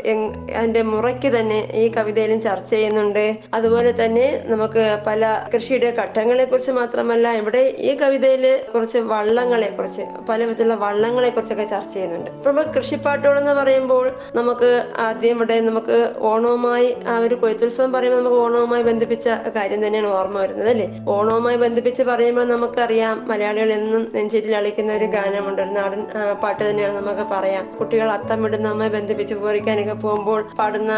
അതിന്റെ 0.59 0.83
മുറയ്ക്ക് 0.83 1.30
തന്നെ 1.38 1.61
ഈ 1.75 1.85
കവിതയിലും 1.97 2.40
ചർച്ച 2.40 2.71
ചെയ്യുന്നുണ്ട്. 2.71 3.25
അതുപോലെ 3.54 3.92
തന്നെ 4.04 4.26
നമുക്ക് 4.47 4.85
പല 5.07 5.23
കൃഷിയുടെ 5.54 5.90
ഘട്ടങ്ങളെ 6.00 6.45
കുറിച്ച് 6.45 6.73
മാത്രമല്ല 6.80 7.28
ഇവിടെ 7.42 7.62
ഈ 7.87 7.90
കവിതയിൽ 8.00 8.44
കുറച്ച് 8.73 8.99
വള്ളങ്ങളെ 9.12 9.68
കുറിച്ച് 9.76 10.04
പല 10.28 10.38
വിധത്തിലുള്ള 10.49 10.76
വള്ളങ്ങളെ 10.85 11.30
കുറിച്ചൊക്കെ 11.30 11.66
ചർച്ച 11.73 11.92
ചെയ്യുന്നുണ്ട്. 11.94 12.30
നമുക്ക് 12.47 12.70
കൃഷിപ്പാട്ടുകൾ 12.76 13.37
എന്ന് 13.40 13.54
പറയുമ്പോൾ 13.61 14.04
നമുക്ക് 14.38 14.70
ആദ്യം 15.06 15.37
ഇവിടെ 15.37 15.56
നമുക്ക് 15.68 15.97
ഓണവുമായി 16.30 16.88
ആ 17.12 17.14
ഒരു 17.26 17.37
കൊയ്ത്തുത്സവം 17.42 17.90
പറയുമ്പോൾ 17.97 18.20
നമുക്ക് 18.20 18.38
ഓണവുമായി 18.47 18.85
ബന്ധിപ്പിച്ച 18.90 19.28
കാര്യം 19.56 19.80
തന്നെയാണ് 19.87 20.11
ഓർമ്മ 20.18 20.37
വരുന്നത് 20.44 20.70
അല്ലേ? 20.75 20.88
ഓണവുമായി 21.16 21.58
ബന്ധിപ്പിച്ച് 21.64 22.02
പറയുമ്പോൾ 22.11 22.47
നമുക്കറിയാം 22.54 23.16
മലയാളികൾ 23.30 23.73
എന്നും 23.78 24.02
നെഞ്ചേറ്റിൽ 24.16 24.56
അളിക്കുന്ന 24.61 24.92
ഒരു 24.99 25.08
ഗാനമുണ്ട് 25.16 25.62
ഒരു 25.66 25.73
നാടൻ 25.78 26.02
പാട്ട് 26.42 26.62
തന്നെയാണ് 26.68 26.97
നമുക്ക് 27.00 27.26
പറയാം. 27.35 27.64
കുട്ടികൾ 27.80 28.11
അത്തം 28.16 28.47
ഇടുന്നതുമായി 28.49 28.92
ബന്ധിപ്പിച്ച് 28.97 29.35
പൂരിക്കാനൊക്കെ 29.42 29.97
പോകുമ്പോൾ 30.06 30.42
പാടുന്ന 30.61 30.92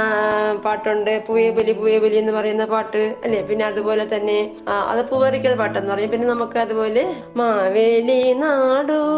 പാട്ടുണ്ട്. 0.66 1.12
പൂയ 1.28 1.44
ബലി 1.58 1.72
പൂയ 1.80 1.94
ബലി 2.04 2.16
എന്ന് 2.22 2.34
പറയുന്ന 2.38 2.64
പാട്ട് 2.74 3.04
അല്ലേ? 3.24 3.42
പിന്നെ 3.50 3.66
അതുപോലെ 3.70 4.06
തന്നെ 4.14 4.38
അത് 4.92 5.02
പൂവറിക്കൽ 5.12 5.54
പാട്ടെന്ന് 5.62 5.92
പറയും. 5.94 6.10
പിന്നെ 6.14 6.28
നമുക്ക് 6.34 6.58
അതുപോലെ 6.70 7.02
മാവേലി 7.38 8.18
നാടുവാണിടുങ്കാലം 8.40 9.08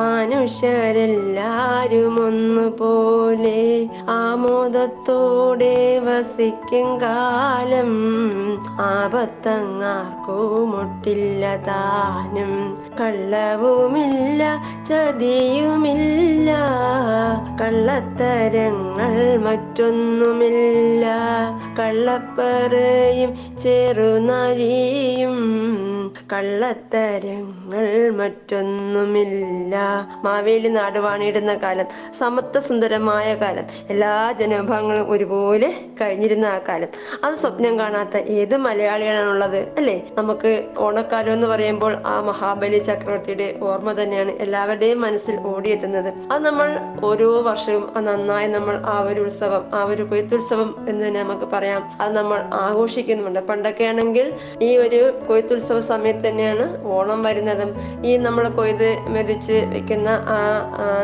മനുഷ്യരെല്ലാരും 0.00 0.56
ഒന്നുപോലെ 2.24 3.60
ആമോദത്തോടെ 4.16 5.76
വസിക്കും 6.06 6.88
കാലം 7.02 7.92
ആപത്തങ്ങാർക്കുമൊട്ടില്ല 8.88 11.52
താനും 11.68 12.52
കള്ളവുമില്ല 12.98 14.42
ചതിയുമില്ല. 14.90 16.50
കള്ളത്തരങ്ങൾ 17.60 19.38
മറ്റൊന്നുമില്ല. 19.38 21.06
കള്ളപ്പറയും 21.78 23.60
ചെറുനഴിയും 23.62 25.36
കള്ളത്തരങ്ങൾ 26.32 28.10
മറ്റൊന്നുമില്ല. 28.10 29.76
മാവേലി 30.24 30.68
നാട് 30.68 30.98
വാണിടുന്ന 30.98 31.54
കാലം 31.54 31.84
സമത്വ 32.18 32.60
സുന്ദരമായ 32.60 33.34
കാലം. 33.34 33.64
എല്ലാ 33.90 34.34
ജനവിഭാഗങ്ങളും 34.40 35.10
ഒരുപോലെ 35.10 35.68
കഴിഞ്ഞിരുന്ന 36.00 36.46
ആ 36.46 36.60
കാലം. 36.68 36.88
അത് 37.24 37.34
സ്വപ്നം 37.34 37.78
കാണാത്ത 37.78 38.16
ഏത് 38.16 38.56
മലയാളിയാണുള്ളത് 38.56 39.56
അല്ലേ? 39.56 40.10
നമുക്ക് 40.14 40.68
ഓണക്കാലം 40.78 41.32
എന്ന് 41.32 41.46
പറയുമ്പോൾ 41.46 42.02
ആ 42.06 42.20
മഹാബലി 42.20 42.78
ചക്രവർത്തിയുടെ 42.78 43.58
ഓർമ്മ 43.62 44.02
തന്നെയാണ് 44.02 44.32
എല്ലാവരുടെയും 44.32 45.00
മനസ്സിൽ 45.00 45.36
ഓടിയെത്തുന്നത്. 45.40 46.32
അത് 46.32 46.42
നമ്മൾ 46.44 46.78
ഓരോ 47.04 47.42
വർഷവും 47.42 47.92
ആ 47.96 48.00
നന്നായി 48.00 48.48
നമ്മൾ 48.48 48.82
ആ 48.86 49.00
ഒരു 49.00 49.20
ഉത്സവം 49.20 49.70
ആ 49.74 49.84
ഒരു 49.84 50.02
കൊയ്ത്തുത്സവം 50.02 50.86
എന്ന് 50.88 51.06
തന്നെ 51.06 51.22
നമുക്ക് 51.22 51.44
പറയാം. 51.52 51.90
അത് 52.00 52.16
നമ്മൾ 52.16 52.40
ആഘോഷിക്കുന്നുണ്ട്. 52.54 53.40
പണ്ടൊക്കെ 53.40 53.84
ആണെങ്കിൽ 53.84 54.32
ഈ 54.62 54.76
ഒരു 54.76 55.12
കൊയ്ത്തുത്സവ 55.28 55.80
സമയത്ത് 55.80 56.19
തന്നെയാണ് 56.26 56.64
ഓണം 56.96 57.22
വരുന്നതും. 57.22 57.70
ഈ 58.08 58.12
നമ്മൾ 58.26 58.48
കൊയ്ത് 58.58 58.88
മെതിച്ച് 59.14 59.56
വെക്കുന്ന 59.74 60.08
ആ 60.34 60.38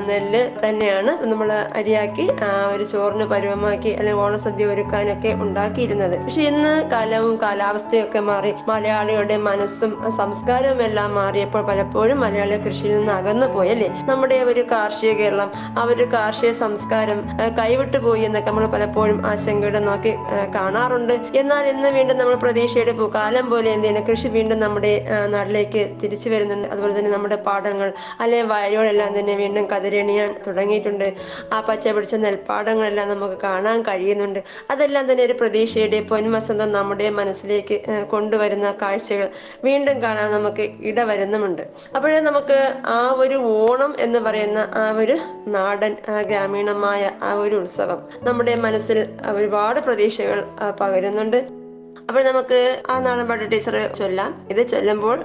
നെല്ല് 0.09 0.43
തന്നെയാണ് 0.65 1.13
നമ്മൾ 1.31 1.49
അരിയാക്കി 1.81 2.27
ആ 2.49 2.51
ഒരു 2.75 2.85
ചോറിന് 2.93 3.25
പരുവമാക്കി 3.33 3.91
അല്ലെങ്കിൽ 3.99 4.23
ഓണസദ്യ 4.25 4.67
ഒരുക്കാനൊക്കെ 4.67 5.33
ഉണ്ടാക്കിയിരുന്നത്. 5.45 6.17
പക്ഷെ 6.25 6.43
ഇന്ന് 6.53 6.73
കാലവും 6.93 7.35
കാലാവസ്ഥയൊക്കെ 7.43 8.21
മാറി 8.31 8.53
മലയാളിയുടെ 8.69 9.37
മനസ്സും 9.49 9.93
സംസ്കാരവും 10.21 10.83
എല്ലാം 10.83 11.11
മാറിയപ്പോൾ 11.15 11.63
പലപ്പോഴും 11.71 12.19
മലയാളി 12.25 12.59
കൃഷിയിൽ 12.67 12.95
നിന്ന് 12.99 13.13
അകന്നു 13.13 13.47
പോയല്ലേ? 13.57 13.89
നമ്മുടെ 14.11 14.39
ഒരു 14.51 14.63
കാർഷിക 14.73 15.13
കേരളം 15.21 15.51
ആ 15.79 15.83
ഒരു 15.93 16.05
കാർഷിക 16.15 16.51
സംസ്കാരം 16.65 17.19
കൈവിട്ടു 17.59 17.99
പോയി 17.99 18.23
എന്നൊക്കെ 18.29 18.51
നമ്മൾ 18.51 18.67
പലപ്പോഴും 18.75 19.19
ആശങ്കയുടെ 19.27 19.81
നോക്കി 19.89 20.13
കാണാറുണ്ട്. 20.57 21.15
എന്നാൽ 21.41 21.65
ഇന്ന് 21.73 21.89
വീണ്ടും 21.97 22.17
നമ്മൾ 22.19 22.35
പ്രതീക്ഷയുടെ 22.45 22.95
കാലം 23.19 23.47
പോലെ 23.51 23.69
എന്ത് 23.77 24.03
കൃഷി 24.09 24.29
വീണ്ടും 24.29 24.59
നമ്മുടെ 24.61 24.91
നാട്ടിലേക്ക് 25.27 25.97
തിരിച്ചു 26.03 26.29
വരുന്നുണ്ട്. 26.29 26.69
അതുപോലെ 26.69 26.99
തന്നെ 26.99 27.11
നമ്മുടെ 27.11 27.37
പാടങ്ങൾ 27.37 27.93
അല്ലെ 28.21 28.43
വയലുകളെല്ലാം 28.43 29.19
തന്നെ 29.19 29.35
വീണ്ടും 29.35 29.71
കതിരണിയാൻ 29.71 30.35
തുടങ്ങിയിട്ടുണ്ട്. 30.47 31.15
ആ 31.53 31.61
പച്ച 31.61 31.89
പിടിച്ച 31.89 32.15
നെൽപ്പാടങ്ങളെല്ലാം 32.15 33.09
നമുക്ക് 33.09 33.39
കാണാൻ 33.43 33.83
കഴിയുന്നുണ്ട്. 33.83 34.41
അതെല്ലാം 34.71 35.13
തന്നെ 35.13 35.25
ഒരു 35.25 35.33
പ്രതീക്ഷയുടെ 35.33 36.01
പൊൻവസന്തം 36.01 36.73
നമ്മുടെ 36.73 37.11
മനസ്സിലേക്ക് 37.11 38.05
കൊണ്ടുവരുന്ന 38.05 38.75
കാഴ്ചകൾ 38.83 39.29
വീണ്ടും 39.65 40.03
കാണാൻ 40.03 40.33
നമുക്ക് 40.33 40.71
ഇടവരുന്നുമുണ്ട്. 40.83 41.63
അപ്പോഴേ 41.97 42.21
നമുക്ക് 42.21 42.75
ആ 42.87 43.13
ഒരു 43.19 43.35
ഓണം 43.35 43.95
എന്ന് 43.99 44.19
പറയുന്ന 44.19 44.69
ആ 44.75 44.91
ഒരു 44.91 45.19
നാടൻ 45.47 45.97
ഗ്രാമീണമായ 46.29 47.11
ആ 47.23 47.33
ഒരു 47.35 47.57
ഉത്സവം 47.57 48.03
നമ്മുടെ 48.23 48.55
മനസ്സിൽ 48.57 48.99
ഒരുപാട് 49.35 49.81
പ്രതീക്ഷകൾ 49.81 50.45
പകരുന്നുണ്ട്. 50.81 51.66
അപ്പോൾ 52.09 52.23
നമുക്ക് 52.23 52.83
ആ 52.91 52.99
നാടൻ 53.05 53.27
പാട്ട് 53.29 53.51
ടീച്ചർ 53.53 53.75
ചൊല്ലാം. 53.99 54.31
ഇത് 54.51 54.69
ചൊല്ലുമ്പോൾ 54.71 55.25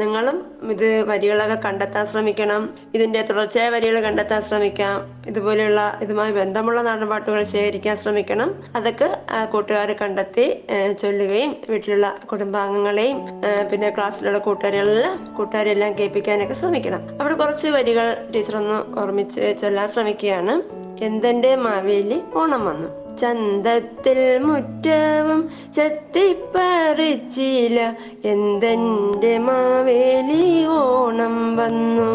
നിങ്ങളും 0.00 0.36
ഇത് 0.72 0.88
വരികളൊക്കെ 1.08 1.54
കണ്ടെത്താൻ 1.64 2.06
ശ്രമിക്കണം. 2.06 2.62
ഇതിന്റെ 2.94 3.22
തുടർച്ചയായ 3.30 3.68
വരികൾ 3.68 4.00
കണ്ടെത്താൻ 4.00 4.42
ശ്രമിക്കാം. 4.42 4.98
ഇതുപോലെയുള്ള 5.26 5.98
ഇതുമായി 6.02 6.32
ബന്ധമുള്ള 6.32 6.82
നാടൻ 6.82 7.08
പാട്ടുകൾ 7.08 7.42
ശേഖരിക്കാൻ 7.54 7.96
ശ്രമിക്കണം. 7.96 8.54
അതൊക്കെ 8.76 9.08
കൂട്ടുകാർ 9.52 9.92
കണ്ടെത്തി 9.92 10.46
ചൊല്ലുകയും 11.02 11.56
വീട്ടിലുള്ള 11.68 12.18
കുടുംബാംഗങ്ങളെയും 12.32 13.18
പിന്നെ 13.72 13.90
ക്ലാസ്സിലുള്ള 13.90 14.38
കൂട്ടുകാരെല്ലാം 14.38 15.34
കൂട്ടുകാരെല്ലാം 15.38 15.98
കേൾപ്പിക്കാനൊക്കെ 15.98 16.54
ശ്രമിക്കണം. 16.54 17.02
അവിടെ 17.20 17.34
കുറച്ച് 17.34 17.68
വരികൾ 17.68 18.30
ടീച്ചർ 18.34 18.56
ഒന്ന് 18.56 19.00
ഓർമ്മിച്ച് 19.00 19.54
ചൊല്ലാൻ 19.62 19.88
ശ്രമിക്കുകയാണ്. 19.88 20.56
എന്തെന്റെ 21.04 21.56
മാവേലി 21.66 22.20
ഓണം 22.34 22.64
വന്നു. 22.66 22.88
ചന്തത്തിൽ 23.20 24.44
മുറ്റവും 24.44 25.50
ചെത്തിപ്പറിച്ചില്ല 25.74 27.96
എന്തെന്റെ 28.24 29.38
മാവേലി 29.38 30.66
ഓണം 30.66 31.56
വന്നു. 31.56 32.10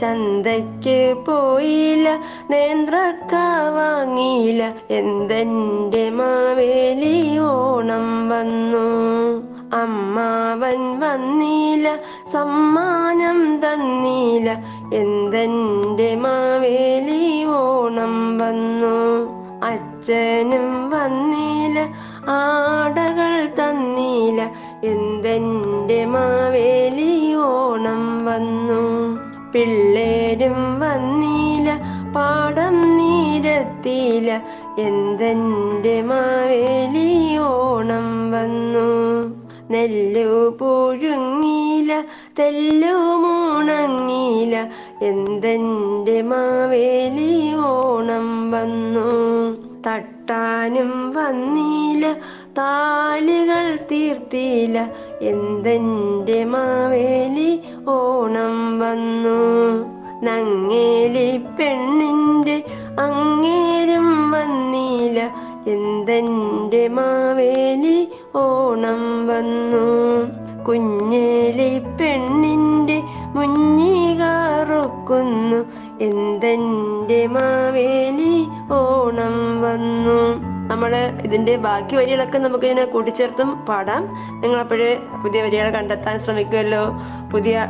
ചന്തയ്ക്ക് 0.00 1.16
പോയില്ല 1.26 2.20
നേന്ത്രക്ക 2.50 3.34
വാങ്ങിയില്ല 3.76 4.74
എന്തെന്റെ 4.90 6.10
മാവേലി 6.10 7.38
ഓണം 7.38 8.28
വന്നു. 8.28 8.86
അമ്മാവൻ 9.76 11.00
വന്നില്ല 11.00 11.98
സമ്മാനം 12.32 13.58
തന്നില്ല 13.58 14.50
എന്തെന്റെ 14.94 16.14
മാവേലി 16.14 17.44
ഓണം 17.44 18.38
വന്നു. 18.38 19.15
അച്ഛനും 20.08 20.66
വന്നില്ല 20.90 21.78
ആടകൾ 22.32 23.32
തന്നില്ല 23.58 24.40
എന്തെന്റെ 24.90 25.98
മാവേലി 26.12 27.14
ഓണം 27.46 28.02
വന്നു. 28.26 28.82
പിള്ളേരും 29.54 30.60
വന്നില്ല 30.82 31.68
പാടം 32.16 32.76
നീരത്തില്ല 32.98 34.30
എന്തെന്റെ 34.86 35.96
മാവേലി 36.02 37.10
ഓണം 37.48 38.06
വന്നു. 38.30 38.88
നെല്ലു 39.74 40.30
പുഴുങ്ങിയില്ല 40.60 41.92
തെല്ലു 42.38 42.96
മൂണങ്ങില 43.24 44.54
എന്തെന്റെ 45.10 46.18
മാവേലി 46.22 47.32
ഓണം 47.72 48.28
വന്നു. 48.50 49.08
തട്ടാനും 49.86 51.14
വന്നില്ല 51.14 52.06
താലികൾ 52.58 53.66
തീർത്തില്ല 53.92 54.78
എന്തെന്റെ 55.20 56.44
മാവേലി 56.44 57.62
ഓണം 57.88 58.78
വന്നു. 58.78 59.38
നങ്ങേലി 60.22 61.28
പെണ്ണിന്റെ 61.58 62.56
അങ്ങേരും 62.98 64.30
വന്നില്ല 64.30 65.20
എന്തെന്റെ 65.66 66.88
മാവേലി 66.88 67.98
ഓണം 68.34 69.26
വന്നു. 69.26 69.86
കുഞ്ഞേലി 70.64 71.72
പെണ്ണിന്റെ 72.00 73.02
മുഞ്ഞികാറുപ്പ 73.34 74.96
ഓർക്കുന്നു 75.06 75.58
എന്തെന്റെ 76.00 77.26
മാവേലി 77.26 78.34
ഓണം 78.78 79.62
വന്നു. 79.62 80.20
നമ്മൾ 80.70 80.92
ഇതിന്റെ 81.26 81.56
ബാക്കി 81.56 81.96
വരികളൊക്കെ 81.96 82.38
നമുക്ക് 82.38 82.64
ഇതിനെ 82.64 82.84
കൂട്ടിച്ചേർത്തും 82.84 83.66
പാടാം. 83.68 84.02
നിങ്ങൾ 84.42 84.58
അപ്പോഴേ 84.60 84.88
പുതിയ 85.22 85.42
വരികൾ 85.42 85.70
കണ്ടെത്താൻ 85.70 86.18
ശ്രമിക്കുമല്ലോ 86.18 86.80
പുതിയ 87.32 87.68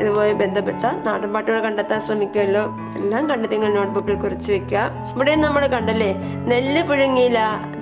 ഇതുമായി 0.00 0.32
ബന്ധപ്പെട്ട 0.32 0.84
നാടൻ 1.06 1.32
പാട്ടുകൾ 1.32 1.60
കണ്ടെത്താൻ 1.60 2.00
ശ്രമിക്കുമല്ലോ 2.00 2.62
എല്ലാം 2.96 3.30
കണ്ടെത്തി 3.30 3.54
നിങ്ങൾ 3.54 3.74
നോട്ട്ബുക്കിൽ 3.74 4.14
കുറിച്ച് 4.14 4.52
വെക്കുക. 4.52 4.90
ഇവിടെ 5.14 5.34
നമ്മൾ 5.34 5.66
കണ്ടല്ലേ 5.66 6.10
നെല്ല് 6.52 6.82
പുഴുങ്ങിയില്ല 6.82 7.38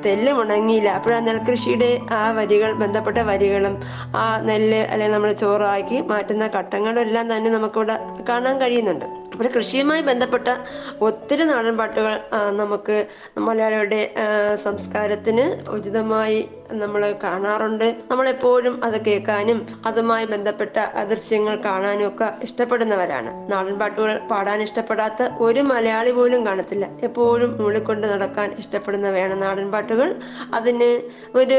തെല്ല് 0.07 0.33
ഉണങ്ങിയില്ല 0.33 0.89
അപ്പോഴാ 0.89 1.21
നെൽകൃഷിയുടെ 1.21 2.01
ആ 2.11 2.31
വരികൾ 2.31 2.73
ബന്ധപ്പെട്ട 2.73 3.19
വരികളും 3.19 3.77
ആ 4.17 4.39
നെല്ല് 4.39 4.77
അല്ലെങ്കിൽ 4.77 5.15
നമ്മൾ 5.15 5.33
ചോറാക്കി 5.33 6.01
മാറ്റുന്ന 6.01 6.47
ഘട്ടങ്ങളും 6.47 7.01
എല്ലാം 7.01 7.37
തന്നെ 7.37 7.51
നമുക്കിവിടെ 7.51 7.99
കാണാൻ 8.29 8.61
കഴിയുന്നുണ്ട്. 8.61 9.07
അപ്പോൾ 9.35 9.49
കൃഷിയുമായി 9.49 10.03
ബന്ധപ്പെട്ട 10.03 10.49
ഒത്തിരി 11.01 11.45
നാടൻ 11.45 11.77
പാട്ടുകൾ 11.77 12.13
നമുക്ക് 12.51 12.97
മലയാളിയുടെ 13.39 14.01
സംസ്കാരത്തിന് 14.65 15.47
ഉചിതമായി 15.71 16.39
നമ്മൾ 16.81 17.03
കാണാറുണ്ട്. 17.25 17.87
നമ്മൾ 18.11 18.29
എപ്പോഴും 18.29 18.85
അത് 18.85 18.97
കേൾക്കാനും 19.07 19.59
അതുമായി 19.87 20.27
ബന്ധപ്പെട്ട 20.27 20.77
ദൃശ്യങ്ങൾ 21.11 21.55
കാണാനും 21.65 22.09
ഒക്കെ 22.09 22.29
ഇഷ്ടപ്പെടുന്നവരാണ്. 22.43 23.31
നാടൻ 23.53 23.79
പാട്ടുകൾ 23.79 24.19
പാടാൻ 24.31 24.63
ഇഷ്ടപ്പെടാത്ത 24.63 25.13
ഒരു 25.47 25.61
മലയാളി 25.71 26.11
പോലും 26.11 26.47
കാണത്തില്ല. 26.47 26.87
എപ്പോഴും 27.03 27.51
മൂളിക്കൊണ്ട് 27.61 28.07
നടക്കാൻ 28.07 28.49
ഇഷ്ടപ്പെടുന്നവയാണ് 28.63 29.43
നാടൻ 29.43 29.71
പാട്ടുകൾ. 29.75 30.09
അതിന് 30.55 30.91
ഒരു 31.35 31.59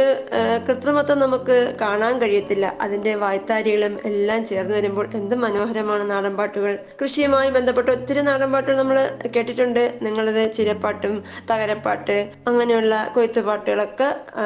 കൃത്രിമത്വം 0.68 1.20
നമുക്ക് 1.20 1.58
കാണാൻ 1.82 2.22
കഴിയത്തില്ല. 2.22 2.66
അതിന്റെ 2.82 3.16
വായ്ത്താരികളും 3.16 3.96
എല്ലാം 4.12 4.42
ചേർന്ന് 4.46 4.76
വരുമ്പോൾ 4.78 5.08
എന്ത് 5.14 5.36
മനോഹരമാണ് 5.46 6.12
നാടൻ 6.12 6.38
പാട്ടുകൾ. 6.38 6.74
കൃഷിയുമായി 7.02 7.50
ബന്ധപ്പെട്ട 7.50 7.90
ഒത്തിരി 7.90 8.22
നാടൻ 8.22 8.52
പാട്ടുകൾ 8.52 8.78
നമ്മൾ 8.78 9.00
കേട്ടിട്ടുണ്ട്. 9.36 9.74
നിങ്ങളത് 10.02 10.54
ചിരപ്പാട്ടും 10.58 11.16
തകരപ്പാട്ട് 11.52 12.18
അങ്ങനെയുള്ള 12.48 12.94
കൊയ്ത്ത് 13.16 13.42
പാട്ടുകളൊക്കെ 13.48 14.10
ആ, 14.36 14.44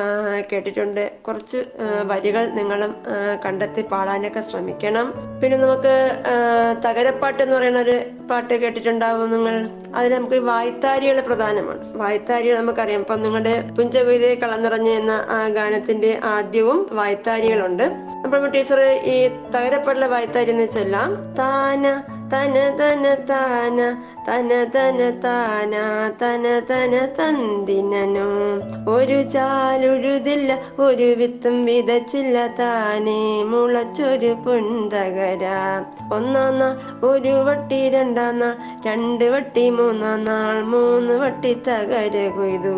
കേട്ടിട്ടുണ്ട്. 0.59 1.03
കുറച്ച് 1.27 1.59
വരികൾ 2.03 2.43
നിങ്ങളും 2.57 2.93
കണ്ടെത്തി 3.45 3.81
പാടാനൊക്കെ 3.91 4.41
ശ്രമിക്കണം. 4.41 5.07
പിന്നെ 5.41 5.57
നമുക്ക് 5.57 5.93
തകരപ്പാട്ട് 6.85 7.41
എന്ന് 7.43 7.55
പറയുന്ന 7.55 7.79
ഒരു 7.79 7.95
പാട്ട് 8.31 8.53
കേട്ടിട്ടുണ്ടാവും 8.53 9.29
നിങ്ങൾ. 9.31 9.55
അതിൽ 9.95 10.11
നമുക്ക് 10.15 10.39
വായ്ത്താരികൾ 10.49 11.19
പ്രധാനമാണ്. 11.21 11.81
വായ്ത്താരികൾ 11.97 12.55
നമുക്കറിയാം. 12.59 12.99
ഇപ്പം 12.99 13.21
നിങ്ങളുടെ 13.21 13.55
പുഞ്ചകൊയ്തേ 13.77 14.31
കളന്നിറഞ്ഞ 14.35 14.89
എന്ന 14.89 15.11
ആ 15.37 15.39
ഗാനത്തിന്റെ 15.57 16.11
ആദ്യവും 16.35 16.79
വായ്ത്താരികളുണ്ട്. 16.91 17.85
അപ്പോൾ 18.23 18.47
ടീച്ചർ 18.49 18.81
ഈ 19.13 19.17
തകരപ്പാട്ടിലെ 19.55 20.07
വായ്ത്താരി 20.07 20.49
എന്ന് 20.49 20.63
വെച്ചല്ല. 20.63 20.97
താന 21.39 21.85
തന 22.33 22.55
തന 22.79 23.05
താന 23.29 23.79
തന 24.29 24.63
തന 24.73 24.99
താന 25.23 25.75
തന 26.21 26.45
തന 26.69 26.95
തന്തിനനോ 27.17 28.25
ഒരു 28.91 29.17
ചാലുഴുതില്ല 29.29 30.57
ഒരു 30.79 31.07
വിത്തും 31.19 31.55
വിതച്ചില്ല 31.61 32.47
താനേ. 32.59 33.43
മുളച്ചൊരു 33.43 34.31
പുന്തകര. 34.45 35.45
ഒന്നാം 36.13 36.59
നാൾ 36.59 36.73
ഒരു 37.03 37.33
വട്ടി 37.47 37.89
രണ്ടാം 37.89 38.39
നാൾ 38.39 38.53
രണ്ട് 38.85 39.25
വട്ടി 39.25 39.69
മൂന്നാം 39.69 40.23
നാൾ 40.23 40.61
മൂന്ന് 40.63 41.13
വട്ടി 41.13 41.53
തകര 41.67 42.27
കൊയ്തു. 42.37 42.75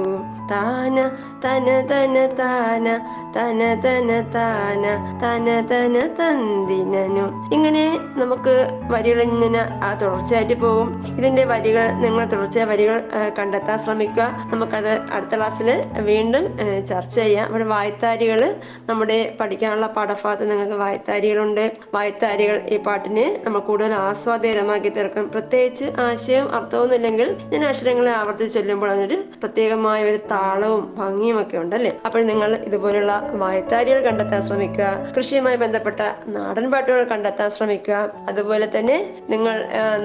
താന 0.51 0.97
തന 1.43 1.67
തന 1.91 2.15
താന 2.39 2.87
തന 3.35 3.61
തന 3.83 4.09
താന 4.35 4.85
തന 5.23 5.47
തന 5.71 5.99
തന്തിനനു 6.19 7.25
ഇങ്ങനെ 7.53 7.85
നമുക്ക് 8.17 8.55
വരികൾ 8.89 9.21
ഇങ്ങനെ 9.21 9.61
ആ 9.83 9.93
തുടർച്ചയായിട്ട് 9.93 10.53
പോകും 10.53 10.89
ഇതിന്റെ 11.17 11.40
വരികൾ 11.51 11.85
നിങ്ങൾ 12.03 12.23
തുടർച്ചയായ 12.25 12.67
വരികൾ 12.69 12.97
കണ്ടെത്താൻ 13.39 13.77
ശ്രമിക്കുക. 13.85 14.27
നമുക്കത് 14.51 14.93
അടുത്ത 15.15 15.33
ക്ലാസ്സിൽ 15.35 15.69
വീണ്ടും 16.09 16.45
ചർച്ച 16.89 17.15
ചെയ്യാം. 17.19 17.45
ഇവിടെ 17.49 17.63
വായത്താരികൾ 17.63 18.41
നമ്മുടെ 18.89 19.17
പഠിക്കാനുള്ള 19.39 19.87
പാഠഭാഗത്ത് 19.87 20.45
നിങ്ങൾക്ക് 20.51 20.77
വായത്താരികളുണ്ട്. 20.83 21.65
വായത്താരികൾ 21.93 22.57
ഈ 22.75 22.77
പാട്ടിന് 22.77 23.25
നമ്മൾ 23.45 23.59
കൂടുതൽ 23.59 23.93
ആസ്വാദ്യകരമാക്കി 23.93 24.89
തീർക്കും. 24.89 25.25
പ്രത്യേകിച്ച് 25.33 25.87
ആശയം 26.07 26.55
അർത്ഥവും 26.55 26.95
ഇല്ലെങ്കിൽ 26.95 27.29
ഞാൻ 27.53 27.63
അക്ഷരങ്ങളെ 27.69 28.11
ആവർത്തിച്ച് 28.11 28.53
ചൊല്ലുമ്പോൾ 28.57 28.91
അതിനൊരു 28.91 29.17
പ്രത്യേകമായ 29.41 29.99
ഒരു 30.09 30.19
താളവും 30.31 30.83
ഭംഗിയും 30.97 31.41
ഒക്കെ 31.41 31.57
ഉണ്ടല്ലേ? 31.57 31.91
അപ്പോൾ 32.05 32.21
നിങ്ങൾ 32.31 32.55
ഇതുപോലുള്ള 32.55 33.13
വായത്താരികൾ 33.33 33.99
കണ്ടെത്താൻ 34.07 34.41
ശ്രമിക്കുക. 34.47 34.87
കൃഷിയുമായി 35.17 35.55
ബന്ധപ്പെട്ട 35.55 36.01
നാടൻ 36.35 36.71
പാട്ടുകൾ 36.71 37.03
കണ്ടെത്താൻ 37.03 37.49
ശ്രമിക്കുക. 37.49 37.97
അതുപോലെ 38.29 38.67
തന്നെ 38.77 38.97
നിങ്ങൾ 39.29 39.55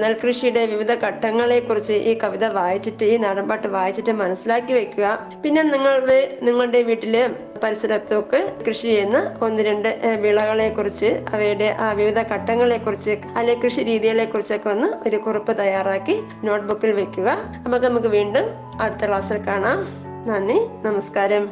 നെൽകൃഷിയുടെ 0.01 0.65
വിവിധ 0.65 0.91
ഘട്ടങ്ങളെ 0.93 1.16
കുറിച്ച് 1.59 1.93
ഈ 1.93 2.17
കവിത 2.23 2.45
വായിച്ചിട്ട് 2.45 3.03
ഈ 3.03 3.17
നാടൻ 3.17 3.47
പാട്ട് 3.47 3.67
വായിച്ചിട്ട് 3.67 4.11
മനസ്സിലാക്കി 4.11 4.73
വെക്കുക. 4.73 5.31
പിന്നെ 5.43 5.63
നിങ്ങളുടെ 5.63 6.37
നിങ്ങളുടെ 6.43 6.81
വീട്ടിൽ 6.81 7.35
പരിസരത്തൊക്കെ 7.63 8.53
കൃഷി 8.67 8.81
ചെയ്യുന്ന 8.81 9.37
ഒന്ന് 9.41 9.63
രണ്ട് 9.63 10.19
വിളകളെ 10.21 10.69
കുറിച്ച് 10.69 11.25
അവയുടെ 11.33 11.77
ആ 11.79 11.91
വിവിധ 11.91 12.19
ഘട്ടങ്ങളെ 12.21 12.77
കുറിച്ച് 12.77 13.17
അല്ലെ 13.35 13.53
കൃഷി 13.53 13.81
രീതികളെ 13.81 14.25
കുറിച്ചൊക്കെ 14.25 14.69
ഒന്ന് 14.69 15.07
ഒരു 15.07 15.17
കുറിപ്പ് 15.17 15.59
തയ്യാറാക്കി 15.59 16.23
നോട്ട്ബുക്കിൽ 16.43 16.91
വെക്കുക. 16.91 17.29
അപ്പൊ 17.65 17.79
നമുക്ക് 17.79 18.07
വീണ്ടും 18.07 18.43
അടുത്ത 18.81 19.07
ക്ലാസ്സിൽ 19.07 19.37
കാണാം. 19.37 19.79
നന്ദി 20.27 20.87
നമസ്കാരം. 20.87 21.49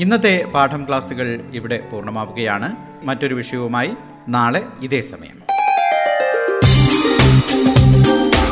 ഇന്നത്തെ 0.00 0.44
പാഠം 0.54 0.84
ക്ലാസ്സുകൾ 0.88 1.40
ഇവിടെ 1.52 1.80
പൂർണമാവുകയാണ്. 1.92 2.76
മറ്റൊരു 3.06 3.34
വിഷയവുമായി 3.34 3.90
നാളെ 4.28 4.62
ഇതേ 4.82 5.00
സമയം. 5.00 5.37